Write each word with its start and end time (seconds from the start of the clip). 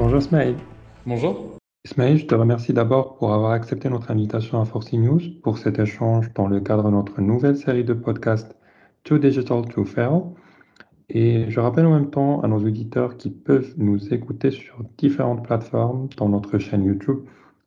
Bonjour 0.00 0.18
Ismaël. 0.18 0.54
Bonjour. 1.04 1.58
Ismaël, 1.84 2.16
je 2.16 2.24
te 2.24 2.34
remercie 2.34 2.72
d'abord 2.72 3.18
pour 3.18 3.34
avoir 3.34 3.50
accepté 3.50 3.90
notre 3.90 4.10
invitation 4.10 4.58
à 4.58 4.64
Forcy 4.64 4.96
News 4.96 5.20
pour 5.42 5.58
cet 5.58 5.78
échange 5.78 6.32
dans 6.32 6.48
le 6.48 6.58
cadre 6.58 6.84
de 6.84 6.88
notre 6.88 7.20
nouvelle 7.20 7.58
série 7.58 7.84
de 7.84 7.92
podcasts 7.92 8.56
Too 9.04 9.18
Digital 9.18 9.68
to 9.68 9.84
Fail. 9.84 10.22
Et 11.10 11.50
je 11.50 11.60
rappelle 11.60 11.84
en 11.84 11.92
même 11.92 12.08
temps 12.08 12.40
à 12.40 12.48
nos 12.48 12.56
auditeurs 12.56 13.18
qui 13.18 13.28
peuvent 13.28 13.74
nous 13.76 14.14
écouter 14.14 14.50
sur 14.50 14.82
différentes 14.96 15.44
plateformes, 15.44 16.08
dans 16.16 16.30
notre 16.30 16.56
chaîne 16.56 16.82
YouTube, 16.82 17.18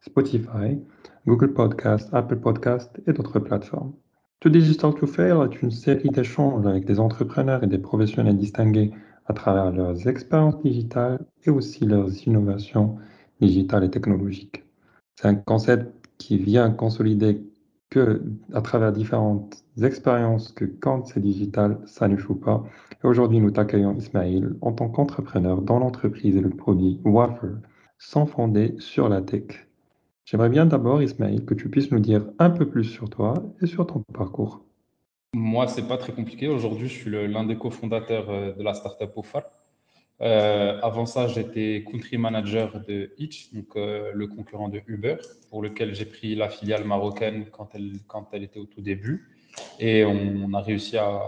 Spotify, 0.01 0.79
Google 1.27 1.53
Podcast, 1.53 2.09
Apple 2.13 2.37
Podcast 2.37 2.99
et 3.05 3.13
d'autres 3.13 3.37
plateformes. 3.37 3.93
To 4.39 4.49
Digital 4.49 4.95
to 4.95 5.05
Fail 5.05 5.37
est 5.43 5.61
une 5.61 5.69
série 5.69 6.09
d'échanges 6.09 6.65
avec 6.65 6.85
des 6.85 6.99
entrepreneurs 6.99 7.63
et 7.63 7.67
des 7.67 7.77
professionnels 7.77 8.37
distingués 8.37 8.91
à 9.25 9.33
travers 9.33 9.71
leurs 9.71 10.07
expériences 10.07 10.61
digitales 10.61 11.25
et 11.45 11.49
aussi 11.49 11.85
leurs 11.85 12.27
innovations 12.27 12.97
digitales 13.41 13.83
et 13.83 13.89
technologiques. 13.89 14.63
C'est 15.15 15.27
un 15.27 15.35
concept 15.35 15.91
qui 16.17 16.37
vient 16.37 16.71
consolider 16.71 17.41
que 17.89 18.23
à 18.53 18.61
travers 18.61 18.91
différentes 18.91 19.63
expériences 19.81 20.51
que 20.51 20.65
quand 20.65 21.05
c'est 21.05 21.19
digital, 21.19 21.77
ça 21.85 22.07
ne 22.07 22.17
joue 22.17 22.35
pas. 22.35 22.63
Et 23.03 23.07
aujourd'hui, 23.07 23.39
nous 23.39 23.51
t'accueillons 23.51 23.95
Ismaël 23.95 24.55
en 24.61 24.71
tant 24.71 24.89
qu'entrepreneur 24.89 25.61
dans 25.61 25.79
l'entreprise 25.79 26.35
et 26.35 26.41
le 26.41 26.49
produit 26.49 26.99
Wafer, 27.03 27.55
sans 27.99 28.25
fonder 28.25 28.75
sur 28.79 29.09
la 29.09 29.21
tech. 29.21 29.67
J'aimerais 30.25 30.49
bien 30.49 30.65
d'abord, 30.65 31.03
Ismaël, 31.03 31.45
que 31.45 31.53
tu 31.53 31.69
puisses 31.69 31.91
nous 31.91 31.99
dire 31.99 32.25
un 32.39 32.49
peu 32.49 32.67
plus 32.67 32.85
sur 32.85 33.09
toi 33.09 33.35
et 33.61 33.67
sur 33.67 33.85
ton 33.85 34.01
parcours. 34.13 34.63
Moi, 35.33 35.67
c'est 35.67 35.87
pas 35.87 35.97
très 35.97 36.13
compliqué. 36.13 36.47
Aujourd'hui, 36.47 36.87
je 36.87 36.93
suis 36.93 37.09
l'un 37.09 37.43
des 37.43 37.57
cofondateurs 37.57 38.29
euh, 38.29 38.53
de 38.53 38.61
la 38.61 38.75
startup 38.75 39.17
Ofar. 39.17 39.41
Euh, 40.21 40.79
avant 40.83 41.07
ça, 41.07 41.27
j'étais 41.27 41.83
country 41.89 42.19
manager 42.19 42.79
de 42.87 43.11
Hitch, 43.17 43.51
donc 43.51 43.75
euh, 43.75 44.11
le 44.13 44.27
concurrent 44.27 44.69
de 44.69 44.83
Uber, 44.85 45.15
pour 45.49 45.63
lequel 45.63 45.95
j'ai 45.95 46.05
pris 46.05 46.35
la 46.35 46.49
filiale 46.49 46.83
marocaine 46.83 47.47
quand 47.51 47.69
elle, 47.73 47.93
quand 48.07 48.29
elle 48.31 48.43
était 48.43 48.59
au 48.59 48.65
tout 48.65 48.81
début. 48.81 49.27
Et 49.79 50.05
on, 50.05 50.53
a 50.53 50.61
réussi 50.61 50.97
à, 50.97 51.19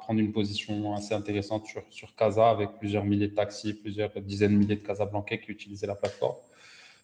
prendre 0.00 0.18
une 0.18 0.32
position 0.32 0.94
assez 0.94 1.14
intéressante 1.14 1.66
sur, 1.66 1.82
sur 1.90 2.14
Casa 2.16 2.50
avec 2.50 2.70
plusieurs 2.80 3.04
milliers 3.04 3.28
de 3.28 3.34
taxis, 3.34 3.72
plusieurs 3.72 4.10
dizaines 4.20 4.52
de 4.52 4.58
milliers 4.58 4.76
de 4.76 4.86
Casablancais 4.86 5.38
qui 5.38 5.52
utilisaient 5.52 5.86
la 5.86 5.94
plateforme. 5.94 6.36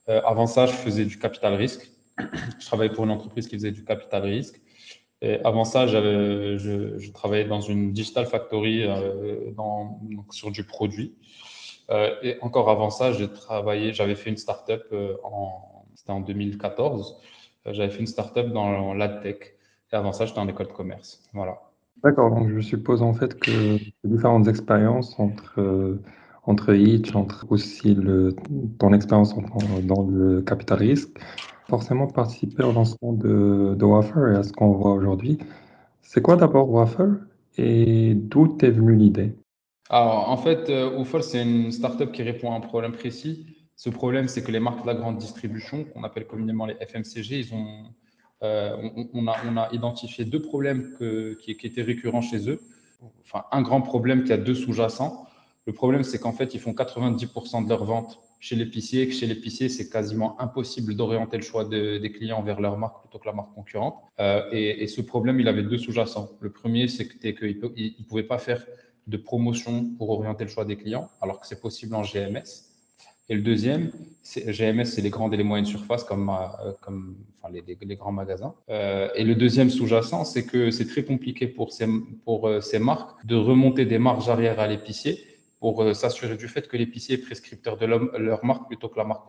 Avant 0.09 0.48
ça, 0.48 0.67
je 0.67 0.73
faisais 0.73 1.05
du 1.05 1.19
capital 1.19 1.55
risque. 1.55 1.91
je 2.19 2.67
travaillais 2.67 2.93
pour 2.93 3.05
une 3.05 3.11
entreprise 3.11 3.47
qui 3.48 3.55
faisait 3.55 3.71
du 3.71 3.85
capital 3.85 4.23
risque. 4.23 4.61
Avant 5.45 5.65
ça, 5.65 5.87
je, 5.87 6.56
je, 6.98 7.12
travaillais 7.12 7.45
dans 7.45 7.61
une 7.61 7.92
digital 7.92 8.27
factory 8.27 8.83
euh, 8.83 9.53
sur 10.31 10.51
du 10.51 10.64
produit. 10.64 11.14
Euh, 11.91 12.14
et 12.23 12.39
encore 12.41 12.70
avant 12.70 12.91
ça, 12.91 13.12
j'avais 13.12 14.14
fait 14.14 14.31
une 14.31 14.37
startup 14.37 14.83
euh, 14.92 15.14
en, 15.25 15.84
c'était 15.95 16.12
en 16.12 16.20
2014. 16.20 17.17
Euh, 17.67 17.73
j'avais 17.73 17.91
fait 17.91 18.01
une 18.01 18.06
startup 18.06 18.48
dans 18.48 18.95
l'adtech. 18.95 19.56
Et 19.92 19.97
avant 19.97 20.12
ça, 20.12 20.27
j'étais 20.27 20.39
en 20.39 20.48
école 20.48 20.69
de 20.69 20.73
commerce. 20.73 21.23
Voilà. 21.34 21.61
D'accord. 22.03 22.31
Donc, 22.31 22.48
je 22.48 22.61
suppose 22.61 23.03
en 23.03 23.14
fait 23.14 23.39
que 23.39 23.51
les 23.51 23.92
différentes 24.05 24.48
expériences 24.48 25.19
entre 25.19 25.98
entre 26.45 26.75
Hitch, 26.75 27.14
entre 27.14 27.47
aussi 27.51 27.97
ton 28.81 28.92
expérience 28.92 29.33
dans 29.84 30.03
le 30.03 30.42
capital 30.42 30.79
risque, 30.79 31.17
forcément 31.69 32.07
participer 32.07 32.63
au 32.63 32.73
lancement 32.73 33.13
de, 33.13 33.75
de 33.77 33.85
Wafer 33.85 34.33
et 34.35 34.37
à 34.37 34.43
ce 34.43 34.53
qu'on 34.53 34.73
voit 34.73 34.93
aujourd'hui. 34.93 35.39
C'est 36.03 36.21
quoi 36.21 36.37
d'abord 36.37 36.71
Wafer 36.71 37.09
et 37.59 38.15
d'où 38.15 38.49
t'es 38.49 38.71
venue 38.71 38.97
l'idée? 38.97 39.35
Alors, 39.91 40.31
en 40.31 40.37
fait, 40.37 40.71
euh, 40.71 40.97
Wafer, 40.97 41.23
c'est 41.23 41.43
une 41.43 41.71
startup 41.71 42.13
qui 42.13 42.23
répond 42.23 42.53
à 42.53 42.57
un 42.57 42.61
problème 42.61 42.93
précis. 42.93 43.47
Ce 43.77 43.91
problème, 43.91 44.29
c'est 44.29 44.43
que 44.43 44.53
les 44.53 44.61
marques 44.61 44.83
de 44.83 44.87
la 44.87 44.95
grande 44.95 45.19
distribution, 45.19 45.85
qu'on 45.85 46.05
appelle 46.05 46.27
communément 46.27 46.67
les 46.67 46.75
FMCG, 46.75 47.39
ils 47.39 47.55
ont, 47.55 47.85
euh, 48.42 48.77
on, 49.13 49.27
a, 49.27 49.36
on, 49.47 49.57
a, 49.57 49.69
identifié 49.73 50.25
deux 50.25 50.41
problèmes 50.41 50.95
qui, 51.41 51.57
qui, 51.57 51.67
étaient 51.67 51.83
récurrents 51.83 52.23
chez 52.23 52.48
eux. 52.48 52.61
Enfin, 53.25 53.45
un 53.51 53.63
grand 53.63 53.83
problème 53.83 54.25
qui 54.25 54.33
a 54.33 54.36
deux 54.36 54.55
sous-jacents. 54.55 55.27
Le 55.67 55.73
problème, 55.73 56.05
c'est 56.05 56.19
qu'en 56.19 56.33
fait, 56.33 56.55
ils 56.55 56.61
font 56.61 56.73
90% 56.73 57.65
de 57.65 57.69
leurs 57.69 57.85
ventes 57.85 58.20
chez 58.42 58.57
l'épicier, 58.57 59.08
chez 59.13 59.29
l'épicier, 59.29 59.69
c'est 59.69 59.89
quasiment 59.89 60.39
impossible 60.41 60.97
d'orienter 60.97 61.36
le 61.36 61.45
choix 61.45 61.64
des 61.64 62.13
clients 62.13 62.42
vers 62.42 62.61
leur 62.61 62.77
marque 62.77 63.01
plutôt 63.03 63.20
que 63.20 63.27
la 63.27 63.33
marque 63.33 63.55
concurrente. 63.55 63.95
Euh, 64.19 64.42
et, 64.51 64.89
ce 64.89 65.01
problème, 65.01 65.39
il 65.39 65.47
avait 65.47 65.63
deux 65.63 65.79
sous-jacents. 65.79 66.29
Le 66.41 66.51
premier, 66.51 66.89
c'était 66.89 67.36
qu'il 67.36 67.61
ne 67.61 68.05
pouvait 68.08 68.25
pas 68.25 68.39
faire 68.39 68.67
de 69.07 69.17
promotion 69.17 69.91
pour 69.97 70.11
orienter 70.11 70.42
le 70.42 70.51
choix 70.51 70.64
des 70.64 70.77
clients, 70.77 71.08
alors 71.20 71.39
que 71.39 71.47
c'est 71.47 71.61
possible 71.61 71.95
en 71.95 72.03
GMS. 72.03 72.67
Et 73.29 73.36
le 73.36 73.42
deuxième, 73.42 73.92
GMS, 74.25 74.86
c'est 74.86 75.03
les 75.03 75.11
grandes 75.11 75.33
et 75.35 75.36
les 75.36 75.45
moyennes 75.45 75.64
surfaces, 75.64 76.03
comme, 76.03 76.29
euh, 76.29 77.48
les, 77.53 77.97
grands 77.97 78.11
magasins. 78.11 78.55
Euh, 78.70 79.09
et 79.14 79.23
le 79.23 79.36
deuxième 79.36 79.70
sous-jacent, 79.70 80.24
c'est 80.24 80.47
que 80.47 80.73
c'est 80.73 80.89
très 80.89 81.05
compliqué 81.05 81.47
pour 81.47 81.73
ces, 81.73 81.86
pour 82.24 82.51
ces 82.61 82.80
marques 82.80 83.24
de 83.24 83.36
remonter 83.36 83.86
des 83.86 84.01
marges 84.01 84.29
arrière 84.29 84.59
à 84.59 84.67
l'épicier 84.67 85.32
pour 85.62 85.80
euh, 85.80 85.95
s'assurer 85.95 86.36
du 86.36 86.48
fait 86.48 86.67
que 86.67 86.77
l'épicier 86.77 87.14
est 87.14 87.24
prescripteur 87.28 87.77
de 87.77 87.86
leur 87.86 88.45
marque 88.45 88.67
plutôt 88.67 88.89
que 88.89 88.98
la 88.98 89.05
marque 89.05 89.24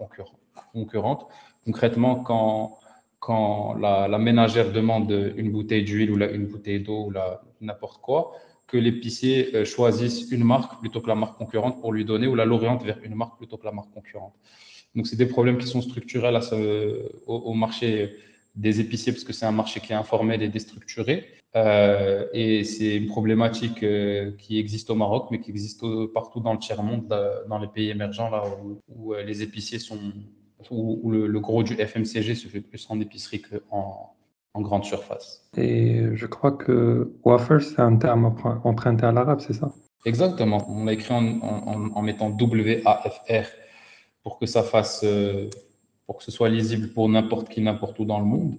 concurrente. 0.73 1.27
Concrètement, 1.63 2.15
quand, 2.27 2.79
quand 3.19 3.75
la, 3.75 4.17
ménagère 4.17 4.71
demande 4.71 5.11
une 5.37 5.51
bouteille 5.51 5.83
d'huile 5.83 6.09
ou 6.09 6.17
une 6.39 6.47
bouteille 6.47 6.81
d'eau 6.81 7.01
ou 7.07 7.13
n'importe 7.61 8.01
quoi, 8.01 8.31
que 8.65 8.77
l'épicier 8.77 9.55
euh, 9.55 9.63
choisisse 9.63 10.31
une 10.31 10.43
marque 10.43 10.79
plutôt 10.79 11.01
que 11.01 11.07
la 11.07 11.13
marque 11.13 11.37
concurrente 11.37 11.79
pour 11.79 11.93
lui 11.93 12.03
donner 12.03 12.25
ou 12.25 12.33
la 12.33 12.45
l'oriente 12.45 12.81
vers 12.83 12.97
une 13.03 13.13
marque 13.13 13.37
plutôt 13.37 13.57
que 13.57 13.65
la 13.65 13.71
marque 13.71 13.91
concurrente. 13.93 14.33
Donc, 14.95 15.05
c'est 15.05 15.15
des 15.15 15.27
problèmes 15.27 15.59
qui 15.59 15.67
sont 15.67 15.81
structurels 15.81 16.41
ce, 16.41 17.11
au, 17.27 17.53
marché 17.53 18.15
des 18.55 18.79
épiciers 18.79 19.11
parce 19.13 19.23
que 19.23 19.33
c'est 19.33 19.45
un 19.45 19.51
marché 19.51 19.81
qui 19.81 19.91
est 19.93 19.95
informel 19.95 20.41
et 20.41 20.49
déstructuré. 20.49 21.42
Euh, 21.55 22.25
et 22.33 22.63
c'est 22.63 22.95
une 22.95 23.07
problématique 23.07 23.83
euh, 23.83 24.31
qui 24.37 24.57
existe 24.57 24.89
au 24.89 24.95
Maroc, 24.95 25.27
mais 25.29 25.39
qui 25.39 25.51
existe 25.51 25.83
partout 26.13 26.39
dans 26.39 26.53
le 26.53 26.59
tiers-monde, 26.59 27.07
dans 27.47 27.59
les 27.59 27.67
pays 27.67 27.89
émergents, 27.89 28.29
là 28.29 28.43
où, 28.87 29.13
euh, 29.13 29.23
les 29.23 29.43
épiciers 29.43 29.79
sont, 29.79 29.99
où, 30.71 31.11
le, 31.11 31.39
gros 31.39 31.61
du 31.61 31.75
FMCG 31.75 32.35
se 32.35 32.47
fait 32.47 32.61
plus 32.61 32.85
en 32.89 32.99
épicerie 32.99 33.41
qu'en 33.41 34.15
en 34.55 34.61
grande 34.61 34.85
surface. 34.85 35.49
Et 35.57 36.09
je 36.13 36.25
crois 36.27 36.51
que 36.51 37.11
wafer, 37.23 37.59
c'est 37.61 37.81
un 37.81 37.97
terme 37.97 38.25
emprunté 38.63 39.05
à 39.05 39.11
l'arabe, 39.11 39.39
c'est 39.39 39.53
ça? 39.53 39.71
Exactement. 40.05 40.63
On 40.69 40.85
l'a 40.85 40.93
écrit 40.93 41.13
en, 41.13 41.41
en, 41.41 42.01
mettant 42.01 42.29
W-A-F-R 42.29 43.47
pour 44.21 44.37
que 44.37 44.45
ça 44.45 44.61
fasse 44.61 45.03
pour 46.05 46.17
que 46.17 46.23
ce 46.23 46.31
soit 46.31 46.49
lisible 46.49 46.89
pour 46.89 47.09
n'importe 47.09 47.49
qui, 47.49 47.61
n'importe 47.61 47.97
où 47.99 48.05
dans 48.05 48.19
le 48.19 48.25
monde. 48.25 48.57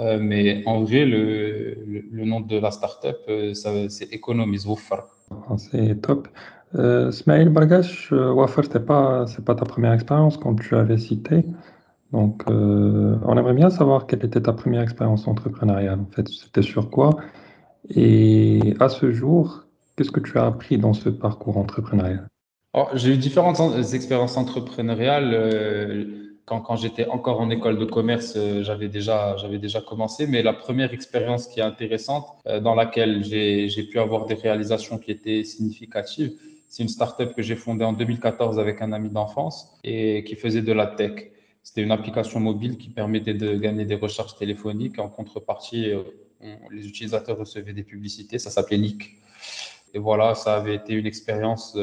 Euh, 0.00 0.18
mais 0.20 0.62
en 0.66 0.82
vrai, 0.82 1.04
le, 1.04 1.76
le, 2.10 2.24
nom 2.24 2.40
de 2.40 2.58
la 2.58 2.70
startup, 2.70 3.16
euh, 3.28 3.54
c'est 3.54 4.12
Economies 4.12 4.66
Wafar. 4.66 5.06
Ah, 5.30 5.56
c'est 5.56 6.00
top. 6.02 6.28
Euh, 6.74 7.12
Smaïl 7.12 7.48
Bargash, 7.48 8.12
euh, 8.12 8.32
Wafar, 8.32 8.64
ce 8.64 8.78
n'est 8.78 8.84
pas, 8.84 9.26
pas 9.46 9.54
ta 9.54 9.64
première 9.64 9.92
expérience, 9.92 10.36
comme 10.36 10.58
tu 10.58 10.74
avais 10.74 10.98
cité. 10.98 11.44
Donc, 12.12 12.44
on 12.46 13.36
aimerait 13.36 13.54
bien 13.54 13.70
savoir 13.70 14.06
quelle 14.06 14.24
était 14.24 14.42
ta 14.42 14.52
première 14.52 14.82
expérience 14.82 15.26
entrepreneuriale. 15.26 15.98
En 15.98 16.14
fait, 16.14 16.28
c'était 16.28 16.62
sur 16.62 16.88
quoi? 16.88 17.16
Et 17.90 18.74
à 18.78 18.88
ce 18.88 19.10
jour, 19.10 19.64
qu'est-ce 19.96 20.12
que 20.12 20.20
tu 20.20 20.38
as 20.38 20.46
appris 20.46 20.78
dans 20.78 20.92
ce 20.92 21.08
parcours 21.08 21.56
entrepreneurial? 21.56 22.28
J'ai 22.94 23.14
eu 23.14 23.16
différentes 23.16 23.60
expériences 23.94 24.36
entrepreneuriales 24.36 26.33
quand, 26.46 26.60
quand 26.60 26.76
j'étais 26.76 27.06
encore 27.06 27.40
en 27.40 27.50
école 27.50 27.78
de 27.78 27.84
commerce, 27.84 28.34
euh, 28.36 28.62
j'avais 28.62 28.88
déjà, 28.88 29.36
déjà 29.50 29.80
commencé. 29.80 30.26
Mais 30.26 30.42
la 30.42 30.52
première 30.52 30.92
expérience 30.92 31.46
qui 31.46 31.60
est 31.60 31.62
intéressante, 31.62 32.26
euh, 32.46 32.60
dans 32.60 32.74
laquelle 32.74 33.24
j'ai 33.24 33.82
pu 33.84 33.98
avoir 33.98 34.26
des 34.26 34.34
réalisations 34.34 34.98
qui 34.98 35.10
étaient 35.10 35.42
significatives, 35.44 36.32
c'est 36.68 36.82
une 36.82 36.88
startup 36.88 37.34
que 37.34 37.42
j'ai 37.42 37.56
fondée 37.56 37.84
en 37.84 37.92
2014 37.92 38.58
avec 38.58 38.82
un 38.82 38.92
ami 38.92 39.08
d'enfance 39.08 39.78
et 39.84 40.24
qui 40.24 40.34
faisait 40.34 40.62
de 40.62 40.72
la 40.72 40.86
tech. 40.86 41.30
C'était 41.62 41.82
une 41.82 41.92
application 41.92 42.40
mobile 42.40 42.76
qui 42.76 42.90
permettait 42.90 43.32
de 43.32 43.54
gagner 43.54 43.86
des 43.86 43.94
recharges 43.94 44.36
téléphoniques. 44.36 44.98
En 44.98 45.08
contrepartie, 45.08 45.90
euh, 45.90 46.02
les 46.70 46.86
utilisateurs 46.86 47.38
recevaient 47.38 47.72
des 47.72 47.84
publicités. 47.84 48.38
Ça 48.38 48.50
s'appelait 48.50 48.76
Leak. 48.76 49.16
Et 49.94 49.98
voilà, 49.98 50.34
ça 50.34 50.56
avait 50.56 50.74
été 50.74 50.92
une 50.92 51.06
expérience 51.06 51.78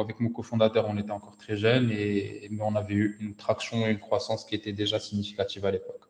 avec 0.00 0.20
mon 0.20 0.30
cofondateur, 0.30 0.86
on 0.88 0.96
était 0.96 1.10
encore 1.10 1.36
très 1.36 1.56
jeunes, 1.56 1.90
et, 1.90 2.48
mais 2.50 2.62
on 2.62 2.74
avait 2.74 2.94
eu 2.94 3.16
une 3.20 3.34
traction 3.34 3.86
et 3.86 3.90
une 3.90 3.98
croissance 3.98 4.44
qui 4.44 4.54
était 4.54 4.72
déjà 4.72 4.98
significative 4.98 5.64
à 5.64 5.70
l'époque. 5.70 6.02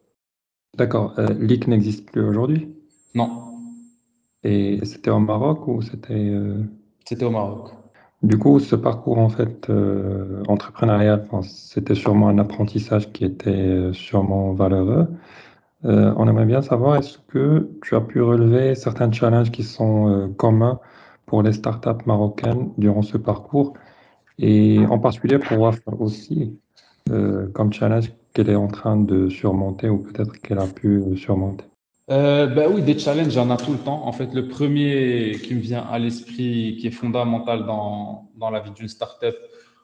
D'accord. 0.76 1.14
Euh, 1.18 1.32
Leak 1.38 1.68
n'existe 1.68 2.10
plus 2.10 2.22
aujourd'hui? 2.22 2.68
Non. 3.14 3.54
Et 4.44 4.78
c'était 4.84 5.10
au 5.10 5.18
Maroc 5.18 5.66
ou 5.66 5.80
c'était 5.82 6.12
euh, 6.12 6.62
C'était 7.04 7.24
au 7.24 7.30
Maroc. 7.30 7.70
Du 8.22 8.38
coup, 8.38 8.58
ce 8.60 8.76
parcours 8.76 9.18
en 9.18 9.28
fait 9.28 9.68
euh, 9.68 10.42
entrepreneurial, 10.48 11.26
c'était 11.42 11.94
sûrement 11.94 12.28
un 12.28 12.38
apprentissage 12.38 13.12
qui 13.12 13.24
était 13.24 13.50
euh, 13.50 13.92
sûrement 13.92 14.52
valeureux. 14.52 15.08
on 15.82 16.28
aimerait 16.28 16.46
bien 16.46 16.62
savoir, 16.62 16.96
est-ce 16.96 17.18
que 17.28 17.68
tu 17.82 17.94
as 17.94 18.00
pu 18.00 18.22
relever 18.22 18.74
certains 18.74 19.12
challenges 19.12 19.50
qui 19.50 19.62
sont 19.62 20.32
communs 20.38 20.80
pour 21.26 21.42
les 21.42 21.52
startups 21.52 22.04
marocaines 22.06 22.72
durant 22.78 23.02
ce 23.02 23.16
parcours. 23.16 23.74
Et 24.38 24.80
en 24.88 24.98
particulier 24.98 25.38
pour 25.38 25.58
Wafa 25.58 25.92
aussi, 25.98 26.58
euh, 27.10 27.48
comme 27.52 27.72
challenge 27.72 28.12
qu'elle 28.32 28.50
est 28.50 28.56
en 28.56 28.68
train 28.68 28.96
de 28.96 29.28
surmonter 29.28 29.88
ou 29.88 29.98
peut-être 29.98 30.40
qu'elle 30.40 30.58
a 30.58 30.66
pu 30.66 31.16
surmonter. 31.16 31.64
Euh, 32.10 32.46
ben 32.46 32.70
oui, 32.70 32.82
des 32.82 32.98
challenges, 32.98 33.32
il 33.32 33.36
y 33.36 33.38
en 33.38 33.50
a 33.50 33.56
tout 33.56 33.72
le 33.72 33.78
temps. 33.78 34.06
En 34.06 34.12
fait, 34.12 34.34
le 34.34 34.48
premier 34.48 35.38
qui 35.42 35.54
me 35.54 35.60
vient 35.60 35.82
à 35.82 35.98
l'esprit, 35.98 36.76
qui 36.78 36.86
est 36.86 36.90
fondamental 36.90 37.64
dans, 37.64 38.30
dans 38.36 38.50
la 38.50 38.60
vie 38.60 38.72
d'une 38.72 38.88
startup, 38.88 39.34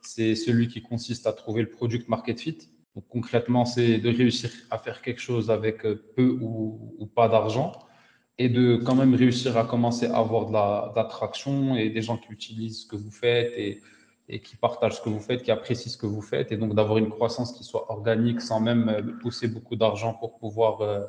c'est 0.02 0.34
celui 0.34 0.68
qui 0.68 0.82
consiste 0.82 1.26
à 1.26 1.32
trouver 1.32 1.62
le 1.62 1.70
product 1.70 2.08
market 2.08 2.40
fit. 2.40 2.58
Donc, 2.94 3.04
concrètement, 3.08 3.64
c'est 3.64 3.98
de 3.98 4.08
réussir 4.10 4.50
à 4.70 4.78
faire 4.78 5.00
quelque 5.00 5.20
chose 5.20 5.50
avec 5.50 5.82
peu 6.16 6.38
ou, 6.40 6.94
ou 6.98 7.06
pas 7.06 7.28
d'argent 7.28 7.72
et 8.40 8.48
de 8.48 8.76
quand 8.76 8.94
même 8.94 9.14
réussir 9.14 9.58
à 9.58 9.64
commencer 9.64 10.06
à 10.06 10.16
avoir 10.16 10.46
de 10.46 10.96
l'attraction 10.96 11.76
et 11.76 11.90
des 11.90 12.00
gens 12.00 12.16
qui 12.16 12.32
utilisent 12.32 12.84
ce 12.84 12.86
que 12.86 12.96
vous 12.96 13.10
faites 13.10 13.52
et, 13.54 14.40
qui 14.40 14.56
partagent 14.56 14.96
ce 14.96 15.02
que 15.02 15.10
vous 15.10 15.20
faites, 15.20 15.42
qui 15.42 15.50
apprécient 15.50 15.92
ce 15.92 15.98
que 15.98 16.06
vous 16.06 16.22
faites 16.22 16.50
et 16.50 16.56
donc 16.56 16.74
d'avoir 16.74 16.96
une 16.96 17.10
croissance 17.10 17.52
qui 17.52 17.64
soit 17.64 17.90
organique 17.90 18.40
sans 18.40 18.58
même 18.60 19.18
pousser 19.20 19.46
beaucoup 19.46 19.76
d'argent 19.76 20.14
pour 20.14 20.38
pouvoir 20.38 20.80
euh, 20.80 21.04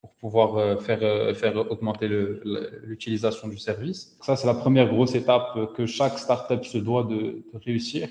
pour 0.00 0.14
pouvoir 0.14 0.56
euh, 0.56 0.76
faire, 0.78 1.00
euh, 1.02 1.34
faire 1.34 1.56
augmenter 1.56 2.08
l'utilisation 2.08 3.48
du 3.48 3.58
service. 3.58 4.16
Ça, 4.22 4.36
c'est 4.36 4.46
la 4.46 4.54
première 4.54 4.88
grosse 4.88 5.14
étape 5.14 5.74
que 5.74 5.84
chaque 5.84 6.18
startup 6.18 6.64
se 6.64 6.78
doit 6.78 7.04
de, 7.04 7.44
réussir. 7.66 8.08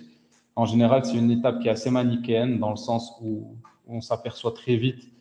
En 0.55 0.65
général, 0.65 1.03
c'est 1.03 1.17
une 1.17 1.31
étape 1.31 1.61
qui 1.61 1.67
est 1.67 1.71
assez 1.71 1.89
manichéenne 1.89 2.59
dans 2.59 2.69
le 2.69 2.75
sens 2.75 3.13
où 3.21 3.57
on 3.87 4.01
s'aperçoit 4.01 4.51
très 4.51 4.75
vite 4.75 5.14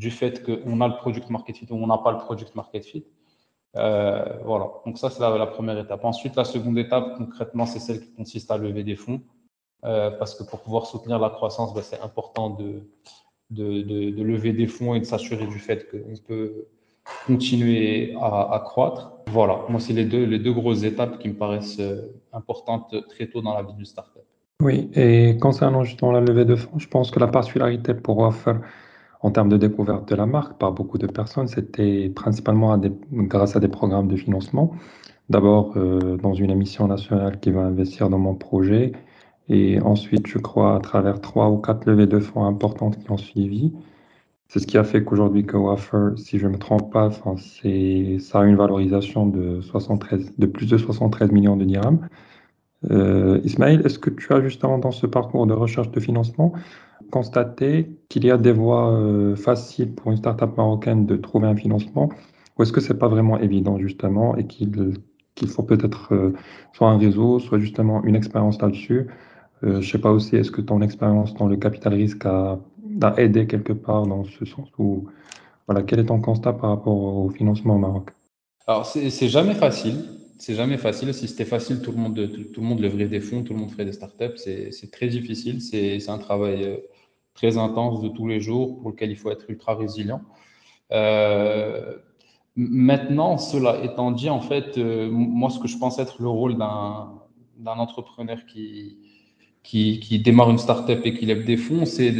du 0.00 0.10
fait 0.10 0.34
qu'on 0.44 0.80
a 0.80 0.88
le 0.88 0.96
product 0.96 1.28
market 1.30 1.56
fit 1.56 1.66
ou 1.70 1.76
on 1.76 1.86
n'a 1.86 1.98
pas 1.98 2.12
le 2.12 2.18
product 2.18 2.54
market 2.54 2.84
fit. 2.84 3.04
Euh, 3.76 4.24
voilà, 4.44 4.66
donc 4.84 4.98
ça 4.98 5.10
c'est 5.10 5.20
la, 5.20 5.46
première 5.46 5.78
étape. 5.78 6.04
Ensuite, 6.04 6.34
la 6.36 6.44
seconde 6.44 6.78
étape, 6.78 7.16
concrètement, 7.18 7.66
c'est 7.66 7.78
celle 7.78 8.00
qui 8.00 8.12
consiste 8.14 8.50
à 8.50 8.56
lever 8.56 8.82
des 8.82 8.96
fonds, 8.96 9.20
parce 9.82 10.34
que 10.34 10.42
pour 10.42 10.60
pouvoir 10.60 10.86
soutenir 10.86 11.18
la 11.18 11.30
croissance, 11.30 11.72
ben, 11.74 11.82
c'est 11.82 12.00
important 12.00 12.50
de, 12.50 12.82
de, 13.50 14.22
lever 14.22 14.52
des 14.52 14.66
fonds 14.66 14.94
et 14.94 15.00
de 15.00 15.04
s'assurer 15.04 15.46
du 15.46 15.58
fait 15.58 15.88
qu'on 15.90 16.16
peut 16.26 16.66
continuer 17.26 18.14
à, 18.20 18.60
croître. 18.64 19.12
Voilà, 19.28 19.60
moi, 19.68 19.80
c'est 19.80 19.92
les 19.92 20.04
deux, 20.04 20.24
les 20.24 20.38
deux 20.38 20.52
grosses 20.52 20.82
étapes 20.82 21.18
qui 21.18 21.28
me 21.28 21.34
paraissent 21.34 21.80
euh, 21.80 22.12
importantes 22.32 22.94
très 23.08 23.26
tôt 23.28 23.42
dans 23.42 23.54
la 23.54 23.62
vie 23.62 23.74
d'une 23.74 23.84
startup. 23.84 24.22
Oui, 24.62 24.90
et 24.94 25.38
concernant 25.38 25.84
justement 25.84 26.12
la 26.12 26.20
levée 26.20 26.44
de 26.44 26.56
fonds, 26.56 26.78
je 26.78 26.88
pense 26.88 27.10
que 27.10 27.18
la 27.18 27.28
particularité 27.28 27.94
pour 27.94 28.18
Offer 28.18 28.56
en 29.22 29.30
termes 29.30 29.48
de 29.48 29.56
découverte 29.56 30.08
de 30.08 30.14
la 30.14 30.26
marque 30.26 30.58
par 30.58 30.72
beaucoup 30.72 30.98
de 30.98 31.06
personnes, 31.06 31.46
c'était 31.46 32.08
principalement 32.08 32.78
grâce 33.12 33.56
à 33.56 33.60
des 33.60 33.68
programmes 33.68 34.08
de 34.08 34.16
financement. 34.16 34.72
D'abord, 35.28 35.74
euh, 35.76 36.16
dans 36.16 36.34
une 36.34 36.50
émission 36.50 36.88
nationale 36.88 37.38
qui 37.40 37.50
va 37.50 37.60
investir 37.60 38.10
dans 38.10 38.18
mon 38.18 38.34
projet, 38.34 38.92
et 39.48 39.80
ensuite, 39.82 40.26
je 40.26 40.38
crois, 40.38 40.76
à 40.76 40.80
travers 40.80 41.20
trois 41.20 41.50
ou 41.50 41.58
quatre 41.58 41.84
levées 41.84 42.06
de 42.06 42.20
fonds 42.20 42.44
importantes 42.46 42.98
qui 42.98 43.10
ont 43.10 43.18
suivi. 43.18 43.72
C'est 44.48 44.60
ce 44.60 44.66
qui 44.66 44.78
a 44.78 44.84
fait 44.84 45.04
qu'aujourd'hui, 45.04 45.44
CoWafer, 45.44 46.16
si 46.16 46.38
je 46.38 46.46
ne 46.46 46.52
me 46.52 46.58
trompe 46.58 46.92
pas, 46.92 47.10
ça 47.10 48.40
a 48.40 48.44
une 48.44 48.56
valorisation 48.56 49.26
de, 49.26 49.60
73, 49.60 50.36
de 50.38 50.46
plus 50.46 50.66
de 50.66 50.76
73 50.76 51.30
millions 51.32 51.56
de 51.56 51.64
dirhams. 51.64 52.08
Euh, 52.90 53.40
Ismaël, 53.44 53.82
est-ce 53.84 53.98
que 53.98 54.10
tu 54.10 54.32
as 54.32 54.40
justement 54.40 54.78
dans 54.78 54.90
ce 54.90 55.06
parcours 55.06 55.46
de 55.46 55.52
recherche 55.52 55.90
de 55.90 56.00
financement 56.00 56.52
constaté 57.10 57.90
qu'il 58.08 58.24
y 58.24 58.30
a 58.30 58.38
des 58.38 58.52
voies 58.52 58.92
euh, 58.92 59.36
faciles 59.36 59.94
pour 59.94 60.12
une 60.12 60.16
startup 60.16 60.56
marocaine 60.56 61.06
de 61.06 61.16
trouver 61.16 61.48
un 61.48 61.56
financement 61.56 62.08
ou 62.56 62.62
est-ce 62.62 62.72
que 62.72 62.80
ce 62.80 62.92
n'est 62.92 62.98
pas 62.98 63.08
vraiment 63.08 63.38
évident 63.38 63.78
justement 63.78 64.36
et 64.36 64.46
qu'il 64.46 65.48
faut 65.48 65.62
peut-être 65.62 66.14
euh, 66.14 66.34
soit 66.72 66.88
un 66.88 66.98
réseau, 66.98 67.38
soit 67.38 67.58
justement 67.58 68.02
une 68.04 68.16
expérience 68.16 68.60
là-dessus? 68.60 69.08
Euh, 69.64 69.80
je 69.80 69.90
sais 69.90 69.98
pas 69.98 70.12
aussi, 70.12 70.36
est-ce 70.36 70.50
que 70.50 70.60
ton 70.60 70.80
expérience 70.80 71.34
dans 71.34 71.46
le 71.46 71.56
capital 71.56 71.94
risque 71.94 72.24
a, 72.24 72.58
aidé 73.16 73.46
quelque 73.46 73.72
part 73.72 74.06
dans 74.06 74.24
ce 74.24 74.44
sens 74.44 74.68
ou 74.78 75.06
voilà, 75.66 75.82
quel 75.82 76.00
est 76.00 76.06
ton 76.06 76.20
constat 76.20 76.52
par 76.52 76.70
rapport 76.70 76.96
au 76.96 77.30
financement 77.30 77.76
au 77.76 77.78
Maroc? 77.78 78.10
Alors, 78.66 78.84
c'est 78.84 79.28
jamais 79.28 79.54
facile. 79.54 80.19
C'est 80.40 80.54
jamais 80.54 80.78
facile. 80.78 81.12
Si 81.12 81.28
c'était 81.28 81.44
facile, 81.44 81.82
tout 81.82 81.92
le 81.92 81.98
monde, 81.98 82.80
leverait 82.80 83.04
des 83.04 83.20
fonds, 83.20 83.42
tout 83.42 83.52
le 83.52 83.60
monde 83.60 83.70
ferait 83.70 83.84
des 83.84 83.92
startups. 83.92 84.38
C'est 84.38 84.90
très 84.90 85.08
difficile. 85.08 85.60
C'est 85.60 86.08
un 86.08 86.16
travail 86.16 86.64
euh, 86.64 86.76
très 87.34 87.58
intense 87.58 88.00
de 88.00 88.08
tous 88.08 88.26
les 88.26 88.40
jours 88.40 88.80
pour 88.80 88.90
lequel 88.90 89.10
il 89.10 89.18
faut 89.18 89.30
être 89.30 89.44
ultra 89.50 89.74
résilient. 89.74 90.22
Euh, 90.92 91.94
maintenant, 92.56 93.36
cela 93.36 93.84
étant 93.84 94.12
dit, 94.12 94.30
en 94.30 94.40
fait, 94.40 94.78
moi, 94.78 95.50
ce 95.50 95.58
que 95.58 95.68
je 95.68 95.76
pense 95.76 95.98
être 95.98 96.22
le 96.22 96.28
rôle 96.28 96.56
d'un 96.56 97.78
entrepreneur 97.78 98.38
qui, 98.46 98.96
démarre 100.24 100.48
une 100.50 100.58
startup 100.58 101.00
et 101.04 101.12
qui 101.12 101.26
lève 101.26 101.44
des 101.44 101.58
fonds, 101.58 101.84
c'est 101.84 102.14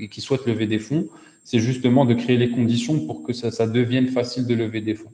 et 0.00 0.08
qui 0.08 0.20
souhaite 0.20 0.44
lever 0.44 0.66
des 0.66 0.80
fonds, 0.80 1.06
c'est 1.44 1.60
justement 1.60 2.04
de 2.04 2.14
créer 2.14 2.36
les 2.36 2.50
conditions 2.50 3.06
pour 3.06 3.22
que 3.22 3.32
ça, 3.32 3.66
devienne 3.68 4.08
facile 4.08 4.44
de 4.48 4.54
lever 4.56 4.80
des 4.80 4.96
fonds. 4.96 5.12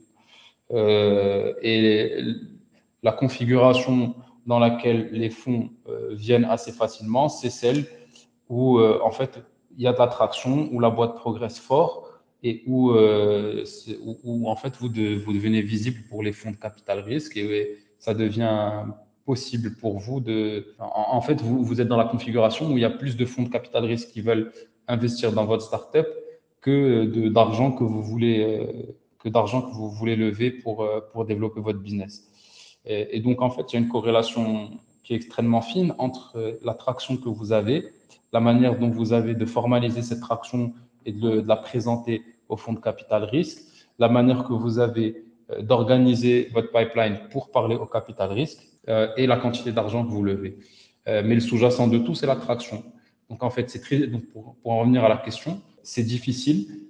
Euh, 0.73 1.53
et 1.61 2.23
la 3.03 3.11
configuration 3.11 4.15
dans 4.45 4.59
laquelle 4.59 5.09
les 5.11 5.29
fonds 5.29 5.69
euh, 5.87 6.13
viennent 6.13 6.45
assez 6.45 6.71
facilement, 6.71 7.29
c'est 7.29 7.49
celle 7.49 7.85
où 8.49 8.79
euh, 8.79 8.99
en 9.03 9.11
fait 9.11 9.39
il 9.77 9.83
y 9.83 9.87
a 9.87 9.93
de 9.93 9.97
l'attraction, 9.97 10.69
où 10.71 10.79
la 10.79 10.89
boîte 10.89 11.15
progresse 11.15 11.59
fort 11.59 12.09
et 12.43 12.63
où, 12.65 12.91
où, 12.91 14.49
en 14.49 14.55
fait 14.55 14.75
vous, 14.77 14.87
vous, 14.87 15.33
devenez 15.33 15.61
visible 15.61 15.99
pour 16.09 16.23
les 16.23 16.31
fonds 16.31 16.51
de 16.51 16.55
capital 16.55 16.99
risque 16.99 17.37
et 17.37 17.77
ça 17.99 18.13
devient 18.13 18.85
possible 19.25 19.75
pour 19.75 19.99
vous 19.99 20.19
de. 20.19 20.73
En, 20.79 21.21
fait, 21.21 21.41
vous, 21.41 21.63
vous, 21.63 21.81
êtes 21.81 21.87
dans 21.87 21.97
la 21.97 22.05
configuration 22.05 22.71
où 22.71 22.77
il 22.77 22.81
y 22.81 22.85
a 22.85 22.89
plus 22.89 23.17
de 23.17 23.25
fonds 23.25 23.43
de 23.43 23.49
capital 23.49 23.85
risque 23.85 24.09
qui 24.09 24.21
veulent 24.21 24.51
investir 24.87 25.31
dans 25.31 25.45
votre 25.45 25.63
startup 25.63 26.07
que 26.61 27.27
d'argent 27.29 27.71
que 27.71 27.83
vous 27.83 28.01
voulez 28.01 28.95
que 29.19 29.29
d'argent 29.29 29.61
que 29.61 29.73
vous 29.73 29.89
voulez 29.89 30.15
lever 30.15 30.51
pour 30.51 30.83
euh, 30.83 31.01
pour 31.11 31.25
développer 31.25 31.59
votre 31.59 31.79
business. 31.79 32.23
Et, 32.89 33.19
donc 33.19 33.41
en 33.41 33.49
fait, 33.49 33.63
il 33.71 33.75
y 33.75 33.79
a 33.79 33.81
une 33.81 33.89
corrélation 33.89 34.71
qui 35.03 35.13
est 35.13 35.17
extrêmement 35.17 35.61
fine 35.61 35.93
entre 35.97 36.37
euh, 36.37 36.53
la 36.63 36.73
traction 36.73 37.17
que 37.17 37.27
vous 37.27 37.51
avez, 37.51 37.85
la 38.31 38.39
manière 38.39 38.79
dont 38.79 38.89
vous 38.89 39.11
avez 39.11 39.33
de 39.33 39.45
formaliser 39.45 40.01
cette 40.01 40.21
traction 40.21 40.73
et 41.05 41.11
de, 41.11 41.41
la 41.41 41.57
présenter 41.57 42.21
au 42.47 42.55
fonds 42.55 42.71
de 42.71 42.79
capital 42.79 43.25
risque, 43.25 43.59
la 43.99 44.07
manière 44.07 44.45
que 44.45 44.53
vous 44.53 44.79
avez 44.79 45.25
d'organiser 45.61 46.49
votre 46.53 46.71
pipeline 46.71 47.19
pour 47.31 47.51
parler 47.51 47.75
au 47.75 47.85
capital 47.85 48.31
risque 48.31 48.67
euh, 48.89 49.09
et 49.17 49.27
la 49.27 49.37
quantité 49.37 49.71
d'argent 49.71 50.05
que 50.05 50.11
vous 50.11 50.23
levez. 50.23 50.57
Euh, 51.07 51.21
mais 51.25 51.35
le 51.35 51.41
sous-jacent 51.41 51.87
de 51.87 51.97
tout, 51.97 52.15
c'est 52.15 52.25
l'attraction. 52.25 52.83
Donc 53.29 53.43
en 53.43 53.49
fait, 53.49 53.69
c'est 53.69 53.79
très. 53.79 54.07
Donc 54.07 54.25
pour, 54.27 54.55
en 54.63 54.79
revenir 54.79 55.03
à 55.03 55.09
la 55.09 55.17
question, 55.17 55.61
c'est 55.83 56.03
difficile. 56.03 56.86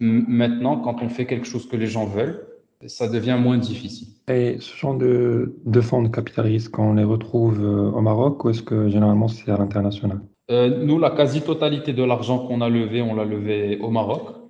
Maintenant, 0.00 0.78
quand 0.80 1.02
on 1.02 1.08
fait 1.08 1.26
quelque 1.26 1.46
chose 1.46 1.68
que 1.68 1.76
les 1.76 1.86
gens 1.86 2.06
veulent, 2.06 2.46
ça 2.86 3.08
devient 3.08 3.38
moins 3.40 3.58
difficile. 3.58 4.08
Et 4.28 4.56
ce 4.60 4.76
genre 4.76 4.96
de, 4.96 5.56
de 5.64 5.80
fonds 5.80 6.02
de 6.02 6.08
capital 6.08 6.46
risque, 6.46 6.78
on 6.78 6.94
les 6.94 7.04
retrouve 7.04 7.62
euh, 7.62 7.90
au 7.90 8.00
Maroc 8.00 8.44
ou 8.44 8.50
est-ce 8.50 8.62
que 8.62 8.88
généralement 8.88 9.28
c'est 9.28 9.50
à 9.50 9.56
l'international? 9.56 10.20
Nous, 10.50 10.98
la 10.98 11.10
quasi-totalité 11.10 11.94
de 11.94 12.02
l'argent 12.02 12.46
qu'on 12.46 12.60
a 12.60 12.68
levé, 12.68 13.00
on 13.00 13.14
l'a 13.14 13.24
levé 13.24 13.78
au 13.78 13.88
Maroc. 13.88 14.44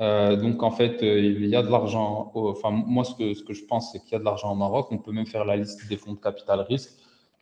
Euh, 0.00 0.36
donc, 0.36 0.62
en 0.62 0.70
fait, 0.70 1.02
euh, 1.02 1.18
il 1.20 1.46
y 1.46 1.56
a 1.56 1.62
de 1.62 1.70
l'argent. 1.70 2.32
Enfin, 2.34 2.70
moi, 2.70 3.04
ce 3.04 3.14
que, 3.14 3.34
ce 3.34 3.42
que 3.42 3.52
je 3.52 3.64
pense, 3.64 3.92
c'est 3.92 4.00
qu'il 4.00 4.12
y 4.12 4.14
a 4.14 4.18
de 4.18 4.24
l'argent 4.24 4.52
au 4.52 4.54
Maroc. 4.56 4.88
On 4.90 4.98
peut 4.98 5.12
même 5.12 5.26
faire 5.26 5.44
la 5.44 5.56
liste 5.56 5.86
des 5.88 5.96
fonds 5.96 6.14
de 6.14 6.18
capital 6.20 6.60
risque. 6.60 6.92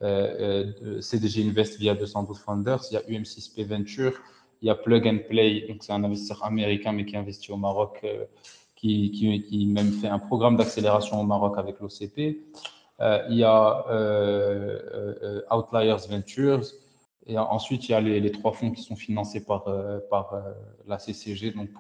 Euh, 0.02 1.00
CDG 1.00 1.46
Invest 1.46 1.78
via 1.78 1.94
212 1.94 2.38
Founders. 2.38 2.80
Il 2.90 2.94
y 2.94 2.96
a 2.96 3.02
UM6P 3.02 3.64
Venture. 3.64 4.12
Il 4.62 4.66
y 4.66 4.70
a 4.70 4.74
Plug 4.74 5.06
and 5.06 5.18
Play. 5.28 5.66
Donc, 5.68 5.82
c'est 5.82 5.92
un 5.92 6.02
investisseur 6.04 6.44
américain, 6.44 6.92
mais 6.92 7.04
qui 7.04 7.16
investit 7.16 7.52
au 7.52 7.56
Maroc, 7.56 8.04
qui, 8.76 9.10
qui, 9.10 9.42
qui, 9.42 9.66
même 9.66 9.92
fait 9.92 10.08
un 10.08 10.18
programme 10.18 10.56
d'accélération 10.56 11.20
au 11.20 11.24
Maroc 11.24 11.54
avec 11.58 11.80
l'OCP. 11.80 12.40
il 13.30 13.36
y 13.36 13.44
a 13.44 13.84
Outliers 15.50 16.08
Ventures. 16.10 16.62
Et 17.26 17.38
ensuite, 17.38 17.88
il 17.88 17.92
y 17.92 17.94
a 17.94 18.00
les, 18.00 18.32
trois 18.32 18.52
fonds 18.52 18.70
qui 18.70 18.82
sont 18.82 18.96
financés 18.96 19.44
par, 19.44 19.64
par 20.10 20.34
la 20.86 20.98
CCG. 20.98 21.52
Donc, 21.52 21.70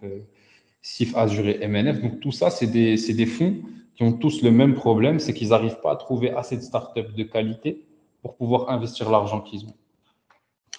SIF 0.82 1.16
Azure 1.16 1.48
et 1.48 1.66
MNF. 1.66 2.00
Donc 2.00 2.20
tout 2.20 2.32
ça, 2.32 2.50
c'est 2.50 2.66
des, 2.66 2.96
des, 2.96 3.26
fonds 3.26 3.56
qui 3.94 4.02
ont 4.02 4.12
tous 4.12 4.42
le 4.42 4.50
même 4.50 4.74
problème, 4.74 5.18
c'est 5.18 5.34
qu'ils 5.34 5.48
n'arrivent 5.48 5.80
pas 5.80 5.92
à 5.92 5.96
trouver 5.96 6.30
assez 6.30 6.56
de 6.56 6.62
startups 6.62 7.12
de 7.16 7.22
qualité 7.24 7.84
pour 8.22 8.36
pouvoir 8.36 8.70
investir 8.70 9.10
l'argent 9.10 9.40
qu'ils 9.40 9.64
ont. 9.66 9.74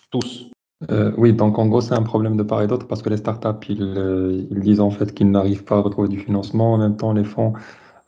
Tous. 0.09 0.49
Euh, 0.89 1.12
oui, 1.17 1.33
donc 1.33 1.59
en 1.59 1.67
gros, 1.67 1.81
c'est 1.81 1.93
un 1.93 2.03
problème 2.03 2.38
de 2.38 2.43
part 2.43 2.62
et 2.62 2.67
d'autre 2.67 2.88
parce 2.88 3.01
que 3.01 3.09
les 3.09 3.17
startups, 3.17 3.67
ils, 3.69 3.95
euh, 3.98 4.48
ils 4.50 4.59
disent 4.62 4.79
en 4.79 4.91
fait 4.91 5.13
qu'ils 5.13 5.29
n'arrivent 5.29 5.65
pas 5.65 5.77
à 5.77 5.81
retrouver 5.81 6.07
du 6.07 6.19
financement. 6.19 6.74
En 6.74 6.77
même 6.77 6.95
temps, 6.95 7.12
les 7.12 7.25
fonds 7.25 7.53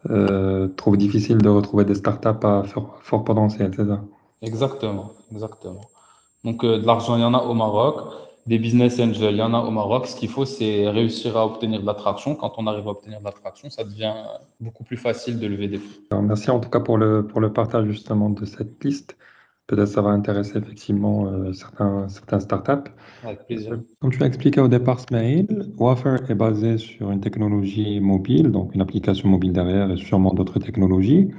euh, 0.09 0.67
trouvent 0.77 0.97
difficile 0.97 1.39
de 1.39 1.49
retrouver 1.49 1.83
des 1.83 1.95
startups 1.95 2.43
à 2.43 2.63
fort, 2.63 2.99
fort 3.01 3.23
potentiel, 3.23 3.71
c'est 3.75 3.85
ça? 3.85 4.01
Exactement, 4.41 5.11
exactement. 5.31 5.81
Donc 6.43 6.63
de 6.65 6.85
l'argent, 6.85 7.17
il 7.17 7.21
y 7.21 7.25
en 7.25 7.33
a 7.33 7.39
au 7.43 7.53
Maroc 7.53 7.97
des 8.47 8.57
business 8.57 8.99
angels, 8.99 9.33
il 9.33 9.37
y 9.37 9.41
en 9.41 9.53
a 9.53 9.59
au 9.59 9.69
Maroc. 9.69 10.07
Ce 10.07 10.15
qu'il 10.15 10.29
faut, 10.29 10.45
c'est 10.45 10.87
réussir 10.89 11.37
à 11.37 11.45
obtenir 11.45 11.81
de 11.81 11.85
l'attraction. 11.85 12.35
Quand 12.35 12.53
on 12.57 12.65
arrive 12.67 12.87
à 12.87 12.91
obtenir 12.91 13.19
de 13.19 13.25
l'attraction, 13.25 13.69
ça 13.69 13.83
devient 13.83 14.13
beaucoup 14.59 14.83
plus 14.83 14.97
facile 14.97 15.39
de 15.39 15.45
lever 15.45 15.67
des 15.67 15.77
fonds. 15.77 16.21
merci 16.21 16.49
en 16.49 16.59
tout 16.59 16.69
cas 16.69 16.79
pour 16.79 16.97
le, 16.97 17.27
pour 17.27 17.39
le 17.39 17.53
partage 17.53 17.85
justement 17.87 18.29
de 18.29 18.45
cette 18.45 18.83
liste. 18.83 19.15
Peut-être 19.71 19.87
ça 19.87 20.01
va 20.01 20.09
intéresser 20.09 20.57
effectivement 20.57 21.27
euh, 21.27 21.53
certains, 21.53 22.09
certains 22.09 22.41
startups. 22.41 22.91
Avec 23.23 23.45
plaisir. 23.45 23.79
Comme 24.01 24.11
tu 24.11 24.19
l'as 24.19 24.25
expliqué 24.25 24.59
au 24.59 24.67
départ, 24.67 24.99
Smail, 24.99 25.47
Wafer 25.77 26.17
est 26.27 26.35
basé 26.35 26.77
sur 26.77 27.09
une 27.09 27.21
technologie 27.21 28.01
mobile, 28.01 28.51
donc 28.51 28.75
une 28.75 28.81
application 28.81 29.29
mobile 29.29 29.53
derrière 29.53 29.89
et 29.89 29.95
sûrement 29.95 30.33
d'autres 30.33 30.59
technologies. 30.59 31.29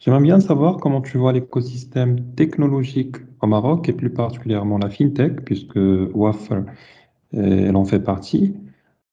J'aimerais 0.00 0.22
bien 0.22 0.40
savoir 0.40 0.78
comment 0.78 1.00
tu 1.00 1.18
vois 1.18 1.32
l'écosystème 1.32 2.34
technologique 2.34 3.14
au 3.42 3.46
Maroc 3.46 3.88
et 3.88 3.92
plus 3.92 4.10
particulièrement 4.10 4.78
la 4.78 4.90
fintech, 4.90 5.44
puisque 5.44 5.78
Wafer, 6.14 6.62
elle 7.32 7.76
en 7.76 7.84
fait 7.84 8.00
partie. 8.00 8.56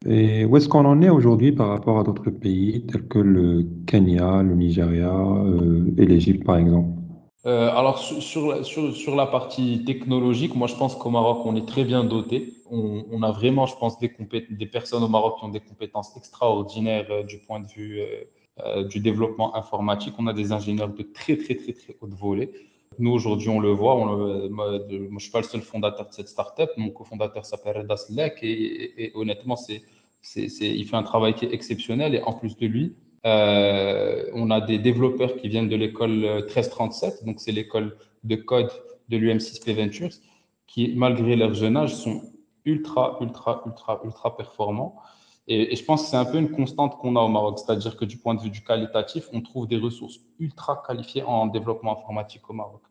Et 0.07 0.43
où 0.45 0.57
est-ce 0.57 0.67
qu'on 0.67 0.85
en 0.85 1.03
est 1.03 1.09
aujourd'hui 1.09 1.51
par 1.51 1.69
rapport 1.69 1.99
à 1.99 2.03
d'autres 2.03 2.31
pays 2.31 2.83
tels 2.87 3.07
que 3.07 3.19
le 3.19 3.67
Kenya, 3.85 4.41
le 4.41 4.55
Nigeria 4.55 5.13
euh, 5.15 5.93
et 5.97 6.05
l'Égypte, 6.07 6.43
par 6.43 6.57
exemple? 6.57 6.94
Euh, 7.45 7.69
alors 7.69 7.99
sur, 7.99 9.15
la, 9.15 9.27
partie 9.27 9.83
technologique, 9.85 10.55
moi 10.55 10.67
je 10.67 10.75
pense 10.75 10.95
qu'au 10.95 11.11
Maroc 11.11 11.45
on 11.45 11.55
est 11.55 11.67
très 11.67 11.83
bien 11.83 12.03
doté. 12.03 12.53
On, 12.71 13.21
a 13.21 13.31
vraiment, 13.31 13.67
je 13.67 13.75
pense, 13.75 13.99
des, 13.99 14.09
personnes 14.65 15.03
au 15.03 15.07
Maroc 15.07 15.37
qui 15.37 15.45
ont 15.45 15.49
des 15.49 15.59
compétences 15.59 16.17
extraordinaires 16.17 17.05
euh, 17.11 17.23
du 17.23 17.37
point 17.37 17.59
de 17.59 17.67
vue 17.67 18.01
du 18.89 18.99
développement 19.01 19.55
informatique. 19.55 20.15
On 20.17 20.27
a 20.27 20.33
des 20.33 20.51
ingénieurs 20.53 20.89
de 20.89 21.03
très 21.03 21.37
très 21.37 21.55
très 21.55 21.73
très 21.73 21.95
haute 22.01 22.13
volée. 22.13 22.51
Nous 22.97 23.11
aujourd'hui 23.11 23.49
on 23.49 23.59
le 23.59 23.71
voit. 23.71 23.95
Moi, 24.49 24.79
je 24.89 25.19
suis 25.19 25.31
pas 25.31 25.41
le 25.41 25.45
seul 25.45 25.61
fondateur 25.61 26.07
de 26.07 26.13
cette 26.13 26.29
startup. 26.29 26.69
Mon 26.77 26.89
cofondateur 26.89 27.45
s'appelle 27.45 27.77
Redas 27.79 28.05
Lek 28.09 28.39
et 28.41 29.11
honnêtement 29.13 29.57
c'est 29.57 29.83
il 30.35 30.85
fait 30.85 30.95
un 30.95 31.03
travail 31.03 31.35
qui 31.35 31.45
est 31.45 31.53
exceptionnel 31.53 32.15
et 32.15 32.21
en 32.23 32.33
plus 32.33 32.57
de 32.57 32.65
lui, 32.67 32.95
euh, 33.25 34.23
on 34.33 34.51
a 34.51 34.61
des 34.61 34.77
développeurs 34.77 35.35
qui 35.35 35.49
viennent 35.49 35.69
de 35.69 35.75
l'école 35.75 36.43
1337, 36.45 37.25
donc 37.25 37.39
c'est 37.39 37.51
l'école 37.51 37.97
de 38.23 38.35
code 38.35 38.71
de 39.09 39.17
l'UM6P 39.17 39.73
Ventures, 39.73 40.13
qui 40.67 40.93
malgré 40.95 41.35
leur 41.35 41.53
jeune 41.53 41.77
âge 41.77 41.95
sont 41.95 42.21
ultra, 42.65 43.17
ultra, 43.21 43.63
ultra, 43.65 44.01
ultra 44.03 44.35
performants. 44.35 44.95
Et, 45.47 45.75
je 45.75 45.83
pense 45.83 46.03
que 46.03 46.09
c'est 46.09 46.17
un 46.17 46.25
peu 46.25 46.37
une 46.37 46.49
constante 46.49 46.97
qu'on 46.97 47.15
a 47.15 47.21
au 47.21 47.27
Maroc, 47.27 47.59
c'est-à-dire 47.59 47.95
que 47.95 48.05
du 48.05 48.17
point 48.17 48.33
de 48.33 48.41
vue 48.41 48.49
du 48.49 48.63
qualitatif, 48.63 49.27
on 49.31 49.41
trouve 49.41 49.67
des 49.67 49.77
ressources 49.77 50.19
ultra 50.39 50.83
qualifiées 50.85 51.23
en 51.23 51.45
développement 51.45 51.93
informatique 51.93 52.49
au 52.49 52.53
Maroc. 52.53 52.81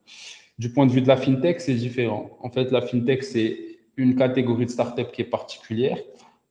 Du 0.59 0.73
point 0.73 0.87
de 0.87 0.93
vue 0.93 1.03
de 1.03 1.09
la 1.09 1.17
fintech, 1.17 1.61
c'est 1.61 1.75
différent. 1.75 2.31
En 2.41 2.51
fait, 2.51 2.71
la 2.71 2.81
fintech, 2.81 3.25
c'est 3.25 3.59
une 3.97 4.15
catégorie 4.15 4.67
de 4.67 4.71
startup 4.71 5.11
qui 5.11 5.23
est 5.23 5.31
particulière 5.31 5.99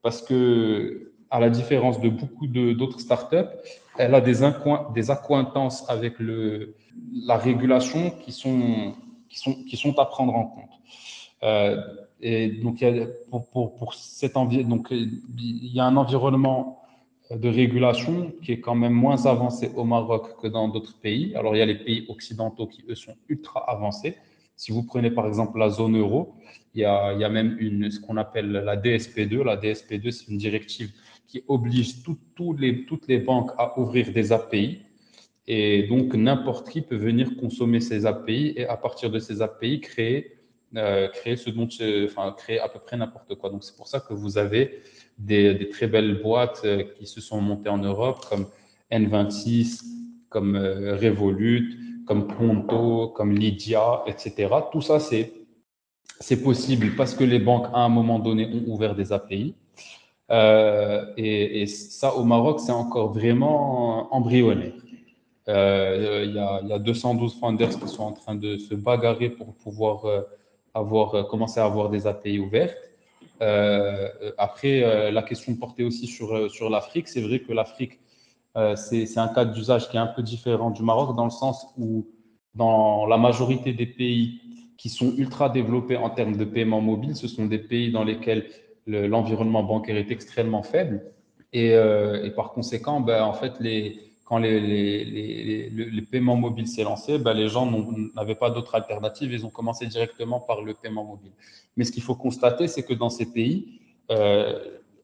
parce 0.01 0.21
que, 0.21 1.12
à 1.33 1.39
la 1.39 1.49
différence 1.49 1.99
de 1.99 2.09
beaucoup 2.09 2.45
d'autres 2.45 2.99
startups, 2.99 3.51
elle 3.97 4.13
a 4.13 4.21
des, 4.21 4.37
des 4.93 5.09
accointances 5.09 5.83
avec 5.89 6.19
le, 6.19 6.75
la 7.25 7.37
régulation 7.37 8.11
qui 8.21 8.31
sont, 8.31 8.93
qui, 9.29 9.39
sont, 9.39 9.53
qui 9.67 9.75
sont 9.75 9.97
à 9.97 10.05
prendre 10.05 10.35
en 10.35 10.45
compte. 10.45 10.75
Euh, 11.41 11.81
et 12.21 12.49
donc, 12.49 12.85
pour, 13.31 13.49
pour, 13.49 13.75
pour 13.75 13.95
cet 13.95 14.33
donc, 14.33 14.87
il 14.91 15.73
y 15.77 15.79
a 15.79 15.85
un 15.85 15.97
environnement 15.97 16.83
de 17.31 17.49
régulation 17.49 18.31
qui 18.43 18.51
est 18.51 18.59
quand 18.59 18.75
même 18.75 18.93
moins 18.93 19.25
avancé 19.25 19.71
au 19.75 19.85
Maroc 19.85 20.39
que 20.39 20.47
dans 20.47 20.67
d'autres 20.67 20.99
pays. 20.99 21.35
Alors, 21.35 21.55
il 21.55 21.59
y 21.59 21.63
a 21.63 21.65
les 21.65 21.79
pays 21.83 22.05
occidentaux 22.09 22.67
qui, 22.67 22.83
eux, 22.87 22.95
sont 22.95 23.15
ultra 23.27 23.59
avancés. 23.67 24.15
Si 24.55 24.71
vous 24.71 24.83
prenez 24.83 25.09
par 25.09 25.25
exemple 25.25 25.57
la 25.57 25.71
zone 25.71 25.97
euro, 25.97 26.35
il 26.75 26.81
y 26.81 26.85
a, 26.85 27.13
il 27.13 27.19
y 27.19 27.23
a 27.23 27.29
même 27.29 27.57
une, 27.59 27.89
ce 27.89 27.99
qu'on 27.99 28.17
appelle 28.17 28.51
la 28.51 28.77
DSP2. 28.77 29.43
La 29.43 29.57
DSP2, 29.57 30.11
c'est 30.11 30.27
une 30.31 30.37
directive 30.37 30.91
qui 31.33 31.43
oblige 31.47 31.95
les, 32.59 32.85
toutes 32.85 33.07
les 33.07 33.17
banques 33.17 33.49
à 33.57 33.79
ouvrir 33.79 34.13
des 34.13 34.31
API. 34.31 34.83
Et 35.47 35.87
donc, 35.87 36.13
n'importe 36.13 36.69
qui 36.69 36.81
peut 36.81 36.95
venir 36.95 37.35
consommer 37.37 37.79
ces 37.79 38.05
API 38.05 38.53
et 38.55 38.67
à 38.67 38.77
partir 38.77 39.09
de 39.09 39.17
ces 39.17 39.41
API, 39.41 39.81
créer, 39.81 40.37
euh, 40.75 41.07
créer 41.07 41.35
ce 41.35 41.49
dont, 41.49 41.67
enfin, 42.05 42.35
créer 42.37 42.59
à 42.59 42.69
peu 42.69 42.77
près 42.77 42.97
n'importe 42.97 43.33
quoi. 43.33 43.49
Donc, 43.49 43.63
c'est 43.63 43.75
pour 43.75 43.87
ça 43.87 43.99
que 43.99 44.13
vous 44.13 44.37
avez 44.37 44.83
des, 45.17 45.69
très 45.69 45.87
belles 45.87 46.21
boîtes 46.21 46.61
euh, 46.65 46.83
qui 46.95 47.07
se 47.07 47.19
sont 47.19 47.41
montées 47.41 47.69
en 47.69 47.79
Europe, 47.79 48.23
comme 48.29 48.45
N26, 48.91 49.85
comme 50.29 50.55
euh, 50.55 50.95
Revolut, 50.97 52.03
comme 52.05 52.27
Pronto, 52.27 53.07
comme 53.07 53.33
Lydia, 53.33 54.03
etc. 54.05 54.53
Tout 54.71 54.81
ça, 54.81 54.99
c'est 54.99 56.43
possible 56.43 56.95
parce 56.95 57.15
que 57.15 57.23
les 57.23 57.39
banques, 57.39 57.69
à 57.73 57.79
un 57.79 57.89
moment 57.89 58.19
donné, 58.19 58.45
ont 58.45 58.71
ouvert 58.71 58.93
des 58.93 59.11
API. 59.11 59.55
Euh, 60.31 61.05
et, 61.17 61.65
ça, 61.67 62.15
au 62.15 62.23
Maroc, 62.23 62.59
c'est 62.59 62.71
encore 62.71 63.11
vraiment 63.11 64.13
embryonnaire. 64.13 64.73
Euh, 65.49 66.21
a, 66.21 66.61
il, 66.61 66.69
y 66.69 66.73
a, 66.73 66.79
212 66.79 67.39
founders 67.39 67.77
qui 67.77 67.87
sont 67.87 68.03
en 68.03 68.13
train 68.13 68.35
de 68.35 68.57
se 68.57 68.75
bagarrer 68.75 69.29
pour 69.29 69.53
pouvoir 69.55 70.05
euh, 70.05 70.21
avoir, 70.73 71.27
commencer 71.27 71.59
à 71.59 71.65
avoir 71.65 71.89
des 71.89 72.07
API 72.07 72.39
ouvertes. 72.39 72.77
après, 74.37 75.11
la 75.11 75.23
question 75.23 75.53
portée 75.55 75.83
aussi 75.83 76.07
sur, 76.07 76.49
sur 76.49 76.69
l'Afrique, 76.69 77.09
c'est 77.09 77.21
vrai 77.21 77.39
que 77.39 77.51
l'Afrique 77.51 77.99
euh, 78.55 78.75
c'est 78.75 79.17
un 79.17 79.29
cas 79.29 79.45
d'usage 79.45 79.89
qui 79.89 79.97
est 79.97 79.99
un 79.99 80.07
peu 80.07 80.21
différent 80.21 80.69
du 80.69 80.83
Maroc 80.83 81.15
dans 81.15 81.23
le 81.23 81.31
sens 81.31 81.65
où 81.77 82.05
dans 82.53 83.07
la 83.07 83.17
majorité 83.17 83.73
des 83.73 83.87
pays 83.87 84.41
qui 84.77 84.89
sont 84.89 85.13
ultra 85.17 85.49
développés 85.49 85.97
en 85.97 86.09
termes 86.09 86.37
de 86.37 86.45
paiement 86.45 86.81
mobile, 86.81 87.15
ce 87.15 87.27
sont 87.27 87.45
des 87.45 87.57
pays 87.57 87.91
dans 87.91 88.03
lesquels 88.03 88.47
l'environnement 88.87 89.63
bancaire 89.63 89.97
est 89.97 90.11
extrêmement 90.11 90.63
faible. 90.63 91.03
Et, 91.53 91.73
euh, 91.73 92.29
par 92.31 92.51
conséquent, 92.51 92.99
ben, 92.99 93.23
en 93.23 93.33
fait, 93.33 93.53
quand 94.25 94.37
les, 94.37 94.59
les, 94.59 95.69
les, 95.69 96.01
paiements 96.01 96.35
mobiles 96.35 96.67
s'est 96.67 96.83
lancé, 96.83 97.19
ben, 97.19 97.33
les 97.33 97.47
gens 97.47 97.69
n'avaient 98.15 98.35
pas 98.35 98.49
d'autre 98.49 98.75
alternative. 98.75 99.31
Ils 99.31 99.45
ont 99.45 99.49
commencé 99.49 99.85
directement 99.85 100.39
par 100.39 100.61
le 100.61 100.73
paiement 100.73 101.05
mobile. 101.05 101.31
Mais 101.77 101.83
ce 101.83 101.91
qu'il 101.91 102.03
faut 102.03 102.15
constater, 102.15 102.67
c'est 102.67 102.83
que 102.83 102.93
dans 102.93 103.09
ces 103.09 103.31
pays, 103.31 103.79
euh, 104.11 104.59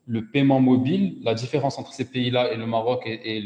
le 0.08 0.26
paiement 0.26 0.60
mobile, 0.60 1.20
la 1.24 1.36
différence 1.36 1.78
entre 1.78 1.94
ces 1.94 2.06
pays-là 2.06 2.52
et 2.52 2.58
le 2.58 2.66
Maroc 2.66 3.04
et, 3.06 3.44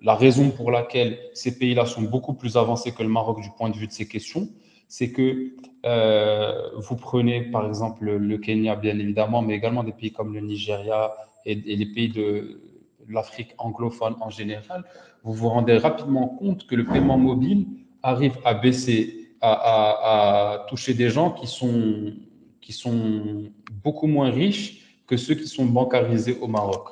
la 0.00 0.14
raison 0.14 0.50
pour 0.50 0.70
laquelle 0.70 1.18
ces 1.34 1.58
pays-là 1.58 1.84
sont 1.84 2.02
beaucoup 2.02 2.32
plus 2.32 2.56
avancés 2.56 2.92
que 2.92 3.02
le 3.02 3.08
Maroc 3.10 3.42
du 3.42 3.50
point 3.50 3.68
de 3.68 3.76
vue 3.76 3.86
de 3.86 3.92
ces 3.92 4.08
questions, 4.08 4.48
c'est 4.92 5.10
que 5.10 5.52
euh, 5.86 6.68
vous 6.76 6.96
prenez 6.96 7.40
par 7.50 7.66
exemple 7.66 8.04
le 8.04 8.36
Kenya, 8.36 8.76
bien 8.76 8.98
évidemment, 8.98 9.40
mais 9.40 9.54
également 9.54 9.84
des 9.84 9.92
pays 9.92 10.12
comme 10.12 10.34
le 10.34 10.40
Nigeria 10.40 11.14
et, 11.46 11.54
les 11.54 11.86
pays 11.86 12.10
de 12.10 12.60
l'Afrique 13.08 13.54
anglophone 13.56 14.16
en 14.20 14.28
général, 14.28 14.84
vous 15.24 15.32
vous 15.32 15.48
rendez 15.48 15.78
rapidement 15.78 16.28
compte 16.28 16.66
que 16.66 16.74
le 16.74 16.84
paiement 16.84 17.16
mobile 17.16 17.68
arrive 18.02 18.36
à 18.44 18.52
baisser, 18.52 19.30
à 19.40 20.66
toucher 20.68 20.92
des 20.92 21.08
gens 21.08 21.30
qui 21.30 21.46
sont 21.46 22.12
qui 22.60 22.74
sont 22.74 23.50
beaucoup 23.82 24.06
moins 24.06 24.30
riches 24.30 25.00
que 25.06 25.16
ceux 25.16 25.36
qui 25.36 25.48
sont 25.48 25.64
bancarisés 25.64 26.36
au 26.42 26.48
Maroc. 26.48 26.84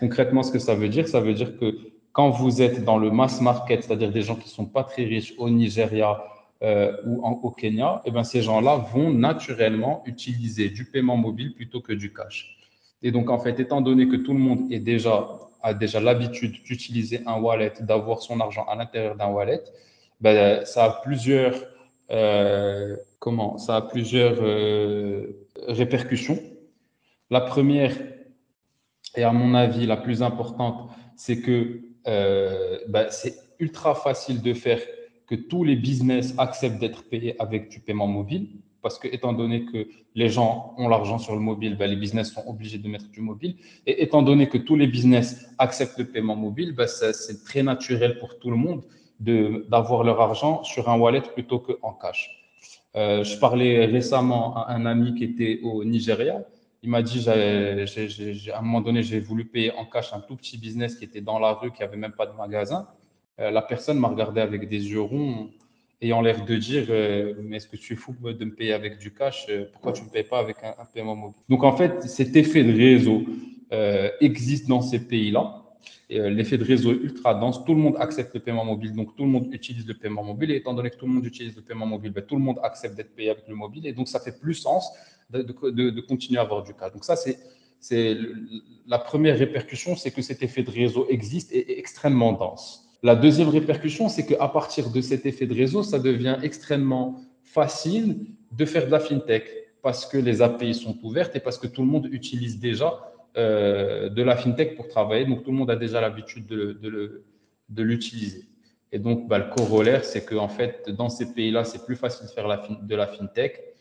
Concrètement, 0.00 0.42
ce 0.42 0.50
que 0.50 0.58
ça 0.58 0.74
veut 0.74 0.88
dire, 0.88 1.06
ça 1.06 1.20
veut 1.20 1.34
dire 1.34 1.56
que 1.60 1.78
quand 2.10 2.30
vous 2.30 2.60
êtes 2.60 2.82
dans 2.82 2.98
le 2.98 3.12
mass 3.12 3.40
market, 3.40 3.84
c'est-à-dire 3.84 4.10
des 4.10 4.22
gens 4.22 4.34
qui 4.34 4.48
ne 4.48 4.56
sont 4.60 4.66
pas 4.66 4.82
très 4.82 5.04
riches 5.04 5.32
au 5.38 5.48
Nigeria 5.48 6.24
euh, 6.62 6.96
ou 7.06 7.24
au 7.24 7.50
Kenya, 7.50 8.02
et 8.04 8.08
eh 8.08 8.10
bien 8.10 8.24
ces 8.24 8.42
gens-là 8.42 8.76
vont 8.92 9.10
naturellement 9.10 10.02
utiliser 10.06 10.68
du 10.68 10.84
paiement 10.84 11.16
mobile 11.16 11.54
plutôt 11.54 11.80
que 11.80 11.92
du 11.92 12.12
cash. 12.12 12.56
Et 13.02 13.10
donc, 13.10 13.30
en 13.30 13.38
fait, 13.38 13.58
étant 13.58 13.80
donné 13.80 14.06
que 14.06 14.16
tout 14.16 14.32
le 14.32 14.38
monde 14.38 14.70
est 14.72 14.78
déjà, 14.78 15.28
a 15.60 15.74
déjà 15.74 16.00
l'habitude 16.00 16.62
d'utiliser 16.62 17.20
un 17.26 17.40
wallet, 17.40 17.72
d'avoir 17.80 18.22
son 18.22 18.38
argent 18.40 18.64
à 18.66 18.76
l'intérieur 18.76 19.16
d'un 19.16 19.26
wallet, 19.26 19.60
ben, 20.20 20.64
ça 20.64 20.84
a 20.84 20.90
plusieurs 21.02 21.54
euh, 22.12 22.96
comment 23.18 23.58
Ça 23.58 23.76
a 23.76 23.82
plusieurs 23.82 24.36
euh, 24.40 25.46
répercussions. 25.68 26.38
La 27.30 27.40
première, 27.40 27.96
et 29.16 29.22
à 29.22 29.32
mon 29.32 29.54
avis 29.54 29.86
la 29.86 29.96
plus 29.96 30.22
importante, 30.22 30.90
c'est 31.16 31.40
que 31.40 31.80
euh, 32.06 32.78
bah, 32.88 33.10
c'est 33.10 33.34
ultra 33.58 33.94
facile 33.94 34.42
de 34.42 34.52
faire 34.52 34.80
que 35.32 35.36
tous 35.36 35.64
les 35.64 35.76
business 35.76 36.34
acceptent 36.36 36.78
d'être 36.78 37.08
payés 37.08 37.34
avec 37.40 37.70
du 37.70 37.80
paiement 37.80 38.06
mobile. 38.06 38.48
Parce 38.82 38.98
que, 38.98 39.08
étant 39.08 39.32
donné 39.32 39.64
que 39.64 39.88
les 40.14 40.28
gens 40.28 40.74
ont 40.76 40.88
l'argent 40.88 41.18
sur 41.18 41.32
le 41.32 41.40
mobile, 41.40 41.74
bah, 41.78 41.86
les 41.86 41.96
business 41.96 42.32
sont 42.34 42.44
obligés 42.46 42.76
de 42.76 42.86
mettre 42.86 43.08
du 43.10 43.22
mobile. 43.22 43.54
Et 43.86 44.02
étant 44.02 44.20
donné 44.20 44.50
que 44.50 44.58
tous 44.58 44.76
les 44.76 44.86
business 44.86 45.48
acceptent 45.56 45.98
le 45.98 46.04
paiement 46.04 46.36
mobile, 46.36 46.74
bah, 46.74 46.86
c'est 46.86 47.44
très 47.44 47.62
naturel 47.62 48.18
pour 48.18 48.38
tout 48.40 48.50
le 48.50 48.58
monde 48.58 48.82
d'avoir 49.18 50.04
leur 50.04 50.20
argent 50.20 50.64
sur 50.64 50.90
un 50.90 50.98
wallet 50.98 51.22
plutôt 51.22 51.60
qu'en 51.60 51.94
cash. 51.94 52.22
Euh, 52.94 53.24
je 53.24 53.38
parlais 53.38 53.86
récemment 53.86 54.54
à 54.58 54.74
un 54.74 54.84
ami 54.84 55.14
qui 55.14 55.24
était 55.24 55.60
au 55.62 55.82
Nigeria. 55.82 56.42
Il 56.82 56.90
m'a 56.90 57.00
dit, 57.00 57.24
à 57.26 58.58
un 58.58 58.62
moment 58.62 58.82
donné, 58.82 59.02
j'ai 59.02 59.20
voulu 59.20 59.46
payer 59.46 59.72
en 59.78 59.86
cash 59.86 60.12
un 60.12 60.20
tout 60.20 60.36
petit 60.36 60.58
business 60.58 60.96
qui 60.96 61.04
était 61.04 61.22
dans 61.22 61.38
la 61.38 61.52
rue, 61.54 61.72
qui 61.72 61.80
n'avait 61.80 61.96
même 61.96 62.12
pas 62.12 62.26
de 62.26 62.36
magasin. 62.36 62.86
Euh, 63.40 63.50
la 63.50 63.62
personne 63.62 63.98
m'a 63.98 64.08
regardé 64.08 64.40
avec 64.40 64.68
des 64.68 64.90
yeux 64.90 65.00
ronds, 65.00 65.50
ayant 66.00 66.20
l'air 66.20 66.44
de 66.44 66.56
dire, 66.56 66.86
euh, 66.90 67.34
mais 67.42 67.56
est-ce 67.56 67.68
que 67.68 67.76
tu 67.76 67.94
es 67.94 67.96
fou 67.96 68.14
de 68.20 68.44
me 68.44 68.54
payer 68.54 68.72
avec 68.72 68.98
du 68.98 69.12
cash 69.12 69.46
Pourquoi 69.72 69.92
tu 69.92 70.02
ne 70.02 70.06
me 70.06 70.12
payes 70.12 70.24
pas 70.24 70.38
avec 70.38 70.56
un, 70.62 70.84
paiement 70.92 71.16
mobile? 71.16 71.40
Donc 71.48 71.64
en 71.64 71.76
fait, 71.76 72.02
cet 72.02 72.36
effet 72.36 72.64
de 72.64 72.72
réseau 72.72 73.24
existe 74.20 74.68
dans 74.68 74.82
ces 74.82 75.06
pays-là. 75.06 75.62
euh, 76.10 76.28
l'effet 76.28 76.58
de 76.58 76.64
réseau 76.64 76.92
ultra 76.92 77.34
dense, 77.34 77.64
tout 77.64 77.74
le 77.74 77.80
monde 77.80 77.96
accepte 77.98 78.34
le 78.34 78.40
paiement 78.40 78.66
mobile, 78.66 78.94
donc 78.94 79.16
tout 79.16 79.24
le 79.24 79.30
monde 79.30 79.48
utilise 79.52 79.86
le 79.86 79.94
paiement 79.94 80.22
mobile. 80.22 80.50
Et 80.50 80.56
étant 80.56 80.74
donné 80.74 80.90
que 80.90 80.96
tout 80.96 81.06
le 81.06 81.12
monde 81.12 81.24
utilise 81.24 81.56
le 81.56 81.62
paiement 81.62 81.86
mobile, 81.86 82.12
ben, 82.12 82.22
tout 82.22 82.36
le 82.36 82.42
monde 82.42 82.60
accepte 82.62 82.94
d'être 82.94 83.14
payé 83.14 83.30
avec 83.30 83.48
le 83.48 83.54
mobile. 83.54 83.86
Et 83.86 83.92
donc, 83.94 84.08
ça 84.08 84.20
fait 84.20 84.38
plus 84.38 84.54
sens 84.54 84.92
de, 85.30 86.00
continuer 86.02 86.38
à 86.38 86.42
avoir 86.42 86.62
du 86.62 86.74
cas. 86.74 86.90
Donc, 86.90 87.04
ça, 87.04 87.16
c'est. 87.16 87.38
C'est 87.84 88.16
la 88.86 89.00
première 89.00 89.36
répercussion, 89.36 89.96
c'est 89.96 90.12
que 90.12 90.22
cet 90.22 90.40
effet 90.44 90.62
de 90.62 90.70
réseau 90.70 91.08
existe 91.08 91.50
et 91.50 91.72
est 91.72 91.78
extrêmement 91.80 92.32
dense. 92.32 92.81
La 93.02 93.16
deuxième 93.16 93.48
répercussion, 93.48 94.08
c'est 94.08 94.24
qu'à 94.24 94.48
partir 94.48 94.90
de 94.90 95.00
cet 95.00 95.26
effet 95.26 95.46
de 95.46 95.54
réseau, 95.54 95.82
ça 95.82 95.98
devient 95.98 96.36
extrêmement 96.42 97.20
facile 97.42 98.26
de 98.52 98.64
faire 98.64 98.86
de 98.86 98.92
la 98.92 99.00
fintech 99.00 99.44
parce 99.82 100.06
que 100.06 100.16
les 100.16 100.40
API 100.40 100.74
sont 100.74 100.96
ouvertes 101.02 101.34
et 101.34 101.40
parce 101.40 101.58
que 101.58 101.66
tout 101.66 101.82
le 101.82 101.88
monde 101.88 102.06
utilise 102.12 102.60
déjà 102.60 103.12
euh, 103.36 104.08
de 104.08 104.22
la 104.22 104.36
fintech 104.36 104.76
pour 104.76 104.86
travailler. 104.86 105.24
Donc, 105.24 105.42
tout 105.42 105.50
le 105.50 105.56
monde 105.56 105.70
a 105.70 105.76
déjà 105.76 106.00
l'habitude 106.00 106.46
de, 106.46 107.82
l'utiliser. 107.82 108.44
Et 108.92 109.00
donc, 109.00 109.26
bah, 109.26 109.38
le 109.38 109.52
corollaire, 109.52 110.04
c'est 110.04 110.24
qu'en 110.24 110.48
fait, 110.48 110.88
dans 110.90 111.08
ces 111.08 111.32
pays-là, 111.32 111.64
c'est 111.64 111.84
plus 111.84 111.96
facile 111.96 112.26
de 112.26 112.30
faire 112.30 112.46
de 112.82 112.94
la 112.94 113.06
fintech. 113.08 113.72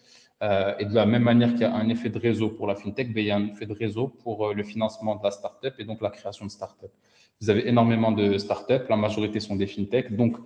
Euh, 0.41 0.73
et 0.79 0.85
de 0.85 0.95
la 0.95 1.05
même 1.05 1.21
manière 1.21 1.51
qu'il 1.51 1.61
y 1.61 1.65
a 1.65 1.75
un 1.75 1.87
effet 1.89 2.09
de 2.09 2.17
réseau 2.17 2.49
pour 2.49 2.65
la 2.65 2.73
fintech, 2.73 3.13
ben, 3.13 3.21
il 3.21 3.27
y 3.27 3.31
a 3.31 3.35
un 3.35 3.45
effet 3.45 3.67
de 3.67 3.73
réseau 3.73 4.07
pour 4.07 4.47
euh, 4.47 4.53
le 4.55 4.63
financement 4.63 5.15
de 5.15 5.23
la 5.23 5.29
startup 5.29 5.75
et 5.77 5.83
donc 5.83 6.01
la 6.01 6.09
création 6.09 6.45
de 6.45 6.49
startup. 6.49 6.89
Vous 7.41 7.49
avez 7.49 7.67
énormément 7.67 8.11
de 8.11 8.37
startups, 8.37 8.85
la 8.89 8.95
majorité 8.95 9.39
sont 9.39 9.55
des 9.55 9.67
fintech. 9.67 10.15
Donc, 10.15 10.37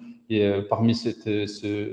parmi 0.70 0.96
ce, 0.96 1.12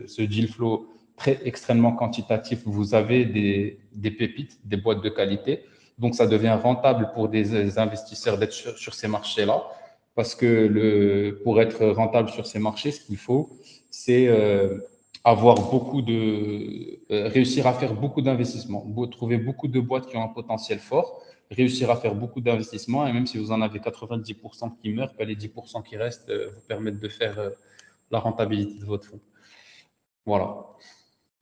ce 0.07 0.23
deal 0.23 0.49
flow 0.49 0.87
très 1.17 1.41
extrêmement 1.45 1.93
quantitatif, 1.93 2.63
vous 2.65 2.95
avez 2.95 3.25
des, 3.25 4.11
pépites, 4.11 4.59
des 4.65 4.77
boîtes 4.77 5.03
de 5.03 5.09
qualité 5.09 5.65
donc, 5.99 6.15
ça 6.15 6.27
devient 6.27 6.59
rentable 6.63 7.11
pour 7.15 7.29
des 7.29 7.79
investisseurs 7.79 8.39
d'être 8.39 8.53
sur, 8.53 8.95
ces 8.95 9.09
marchés-là. 9.09 9.63
Parce 10.15 10.35
que 10.35 11.39
pour 11.45 11.61
être 11.61 11.87
rentable 11.87 12.29
sur 12.29 12.47
ces 12.47 12.59
marchés, 12.59 12.93
ce 12.93 13.01
qu'il 13.01 13.17
faut, 13.17 13.51
c'est 13.91 14.27
euh, 14.27 14.79
avoir 15.25 15.55
beaucoup 15.71 16.03
de, 16.03 17.01
euh, 17.11 17.29
réussir 17.29 17.67
à 17.67 17.73
faire 17.73 17.95
beaucoup 17.95 18.21
d'investissements, 18.21 18.85
trouver 19.11 19.39
beaucoup 19.39 19.69
de 19.69 19.81
boîtes 19.81 20.07
qui 20.09 20.17
ont 20.17 20.25
un 20.25 20.29
potentiel 20.29 20.81
fort, 20.81 21.23
réussir 21.53 21.91
à 21.91 21.97
faire 21.97 22.15
beaucoup 22.15 22.41
d'investissements. 22.41 23.07
Et 23.07 23.13
même 23.13 23.27
si 23.27 23.39
vous 23.39 23.53
en 23.53 23.61
avez 23.61 23.79
90% 23.79 24.73
qui 24.83 24.93
meurent, 24.93 25.13
ben, 25.19 25.29
les 25.29 25.37
10% 25.37 25.83
qui 25.83 25.97
restent 25.97 26.31
euh, 26.31 26.49
vous 26.55 26.63
permettent 26.67 27.01
de 27.01 27.09
faire 27.09 27.39
la 28.11 28.19
rentabilité 28.19 28.81
de 28.81 28.85
votre 28.85 29.07
fonds. 29.07 29.21
Voilà. 30.27 30.67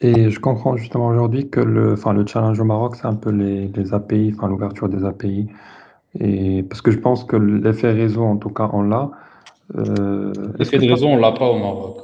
Et 0.00 0.30
je 0.30 0.40
comprends 0.40 0.76
justement 0.76 1.08
aujourd'hui 1.08 1.50
que 1.50 1.60
le, 1.60 1.92
enfin, 1.92 2.14
le 2.14 2.26
challenge 2.26 2.58
au 2.58 2.64
Maroc, 2.64 2.96
c'est 2.96 3.06
un 3.06 3.16
peu 3.16 3.30
les, 3.30 3.68
les 3.68 3.92
API, 3.92 4.32
enfin, 4.34 4.48
l'ouverture 4.48 4.88
des 4.88 5.04
API. 5.04 5.48
Et 6.18 6.62
parce 6.62 6.80
que 6.80 6.90
je 6.90 6.98
pense 6.98 7.24
que 7.24 7.36
l'effet 7.36 7.92
réseau, 7.92 8.24
en 8.24 8.36
tout 8.36 8.50
cas, 8.50 8.70
on 8.72 8.82
l'a. 8.82 9.10
Euh, 9.76 10.32
l'effet 10.58 10.78
de 10.78 10.90
réseau, 10.90 11.06
on 11.06 11.16
l'a 11.16 11.32
pas 11.32 11.48
au 11.48 11.58
Maroc. 11.58 11.98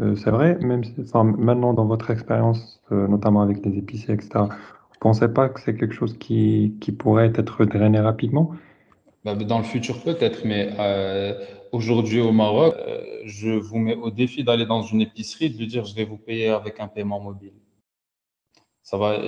Euh, 0.00 0.16
c'est 0.16 0.30
vrai, 0.30 0.58
même 0.60 0.82
enfin, 1.00 1.22
maintenant 1.22 1.72
dans 1.72 1.86
votre 1.86 2.10
expérience, 2.10 2.82
euh, 2.90 3.06
notamment 3.06 3.42
avec 3.42 3.64
les 3.64 3.78
épiciers, 3.78 4.14
etc., 4.14 4.46
vous 5.00 5.08
ne 5.08 5.12
pensez 5.12 5.28
pas 5.28 5.48
que 5.48 5.60
c'est 5.60 5.76
quelque 5.76 5.94
chose 5.94 6.16
qui, 6.18 6.74
qui 6.80 6.92
pourrait 6.92 7.32
être 7.34 7.64
drainé 7.64 8.00
rapidement? 8.00 8.52
Bah, 9.24 9.34
Dans 9.34 9.58
le 9.58 9.64
futur, 9.64 10.00
peut-être, 10.02 10.44
mais 10.44 10.70
aujourd'hui 11.72 12.20
au 12.20 12.32
Maroc, 12.32 12.74
je 13.24 13.50
vous 13.50 13.78
mets 13.78 13.96
au 13.96 14.10
défi 14.10 14.44
d'aller 14.44 14.66
dans 14.66 14.82
une 14.82 15.00
épicerie 15.00 15.50
de 15.50 15.58
lui 15.58 15.66
dire 15.66 15.84
je 15.84 15.94
vais 15.94 16.04
vous 16.04 16.16
payer 16.16 16.48
avec 16.48 16.80
un 16.80 16.88
paiement 16.88 17.20
mobile. 17.20 17.54
Ça 18.82 18.96
va, 18.98 19.18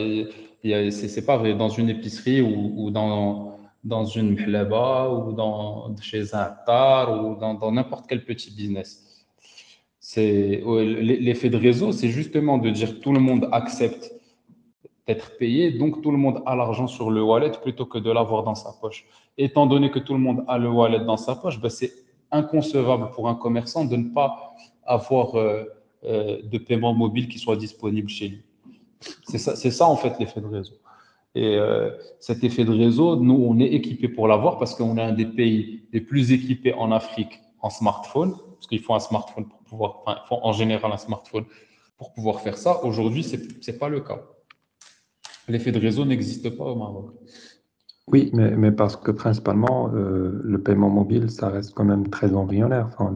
c'est 0.63 1.27
pas 1.27 1.37
vrai. 1.37 1.55
Dans 1.55 1.69
une 1.69 1.89
épicerie 1.89 2.41
ou, 2.43 2.91
dans, 2.91 3.59
dans 3.85 4.05
une 4.05 4.35
mhleba 4.35 5.11
ou 5.11 5.33
dans, 5.33 5.97
chez 6.01 6.35
un 6.35 6.55
tar 6.65 7.25
ou 7.25 7.37
dans 7.37 7.73
n'importe 7.73 8.07
quel 8.09 8.25
petit 8.25 8.55
business. 8.55 9.27
L'effet 10.15 11.51
de 11.51 11.57
réseau, 11.57 11.91
c'est 11.93 12.09
justement 12.09 12.59
de 12.59 12.71
dire 12.71 13.01
tout 13.01 13.13
le 13.13 13.19
monde 13.19 13.49
accepte 13.51 14.16
d'être 15.07 15.37
payé, 15.37 15.71
donc 15.71 16.03
tout 16.03 16.11
le 16.11 16.19
monde 16.19 16.43
a 16.47 16.57
l'argent 16.57 16.89
sur 16.89 17.11
le 17.11 17.23
wallet 17.23 17.53
plutôt 17.63 17.87
que 17.87 17.99
de 17.99 18.11
l'avoir 18.11 18.43
dans 18.43 18.57
sa 18.57 18.73
poche. 18.73 19.07
Étant 19.39 19.67
donné 19.67 19.91
que 19.91 20.01
tout 20.01 20.15
le 20.15 20.19
monde 20.19 20.45
a 20.49 20.59
le 20.59 20.69
wallet 20.69 21.01
dans 21.01 21.17
sa 21.17 21.37
poche, 21.37 21.61
ben 21.61 21.69
c'est 21.69 21.93
inconcevable 22.33 23.11
pour 23.11 23.29
un 23.29 23.35
commerçant 23.35 23.85
de 23.85 23.97
ne 23.97 24.09
pas 24.13 24.55
avoir 24.85 25.37
euh, 25.37 25.65
euh, 26.05 26.43
de 26.43 26.59
paiement 26.59 26.93
mobile 26.93 27.29
qui 27.29 27.39
soit 27.39 27.57
disponible 27.57 28.09
chez 28.09 28.29
lui. 28.29 28.43
C'est 29.25 29.39
ça, 29.39 29.55
ça 29.57 29.87
en 29.87 29.97
fait 29.97 30.19
l'effet 30.19 30.41
de 30.41 30.47
réseau. 30.47 30.75
Et 31.35 31.57
euh, 31.57 31.91
cet 32.19 32.43
effet 32.45 32.65
de 32.65 32.73
réseau, 32.73 33.17
nous, 33.17 33.35
on 33.35 33.59
est 33.61 33.67
équipé 33.67 34.09
pour 34.09 34.27
l'avoir 34.27 34.59
parce 34.59 34.75
qu'on 34.75 34.97
est 34.97 35.03
un 35.03 35.13
des 35.13 35.27
pays 35.27 35.83
les 35.93 36.01
plus 36.01 36.33
équipés 36.33 36.73
en 36.75 36.91
Afrique 36.91 37.41
en 37.61 37.71
smartphone, 37.71 38.35
parce 38.55 38.67
qu'il 38.67 38.81
faut 38.81 38.95
un 38.95 39.01
smartphone 39.01 39.47
pour 39.47 39.59
pouvoir, 39.59 40.27
en 40.31 40.53
général 40.53 40.93
un 40.93 40.97
smartphone 40.97 41.45
pour 41.99 42.13
pouvoir 42.13 42.41
faire 42.41 42.57
ça. 42.57 42.85
Aujourd'hui, 42.85 43.23
ce 43.23 43.37
n'est 43.37 43.79
pas 43.79 43.89
le 43.89 44.01
cas. 44.01 44.21
L'effet 45.49 45.73
de 45.73 45.79
réseau 45.79 46.05
n'existe 46.05 46.51
pas 46.57 46.65
au 46.65 46.77
Maroc. 46.77 47.11
Oui, 48.09 48.31
mais, 48.33 48.51
mais 48.57 48.73
parce 48.73 48.97
que 48.97 49.11
principalement, 49.11 49.91
euh, 49.93 50.41
le 50.45 50.59
paiement 50.61 50.91
mobile, 50.91 51.31
ça 51.31 51.49
reste 51.49 51.75
quand 51.75 51.85
même 51.85 52.09
très 52.09 52.35
embryonnaire. 52.35 52.87
Enfin, 52.87 53.13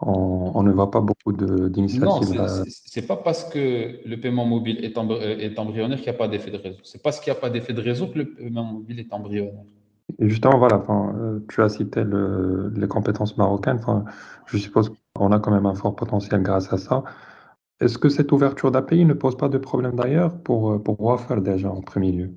on, 0.00 0.52
on 0.54 0.62
ne 0.62 0.72
voit 0.72 0.90
pas 0.90 1.00
beaucoup 1.00 1.32
d'initiatives. 1.32 2.04
Non, 2.04 2.20
ce 2.22 3.00
n'est 3.00 3.06
pas 3.06 3.16
parce 3.16 3.44
que 3.44 4.06
le 4.06 4.16
paiement 4.20 4.44
mobile 4.44 4.84
est, 4.84 4.98
euh, 4.98 5.38
est 5.38 5.58
embryonnaire 5.58 5.98
qu'il 5.98 6.10
n'y 6.10 6.16
a 6.16 6.18
pas 6.18 6.28
d'effet 6.28 6.50
de 6.50 6.58
réseau. 6.58 6.80
C'est 6.82 7.02
parce 7.02 7.20
qu'il 7.20 7.32
n'y 7.32 7.38
a 7.38 7.40
pas 7.40 7.50
d'effet 7.50 7.72
de 7.72 7.80
réseau 7.80 8.08
que 8.08 8.18
le 8.18 8.34
paiement 8.34 8.64
mobile 8.64 9.00
est 9.00 9.12
embryonnaire. 9.12 9.64
Et 10.18 10.28
justement, 10.28 10.58
voilà, 10.58 10.76
enfin, 10.78 11.14
euh, 11.16 11.40
tu 11.48 11.62
as 11.62 11.70
cité 11.70 12.04
le, 12.04 12.70
les 12.76 12.88
compétences 12.88 13.38
marocaines. 13.38 13.78
Enfin, 13.78 14.04
je 14.46 14.58
suppose 14.58 14.92
qu'on 15.14 15.32
a 15.32 15.38
quand 15.38 15.52
même 15.52 15.66
un 15.66 15.74
fort 15.74 15.96
potentiel 15.96 16.42
grâce 16.42 16.70
à 16.72 16.76
ça. 16.76 17.04
Est-ce 17.82 17.98
que 17.98 18.08
cette 18.08 18.30
ouverture 18.30 18.70
d'API 18.70 19.04
ne 19.04 19.12
pose 19.12 19.36
pas 19.36 19.48
de 19.48 19.58
problème 19.58 19.96
d'ailleurs 19.96 20.38
pour, 20.38 20.80
pour 20.80 21.00
Wafer 21.00 21.40
déjà 21.40 21.68
en 21.68 21.80
premier 21.80 22.12
lieu? 22.12 22.30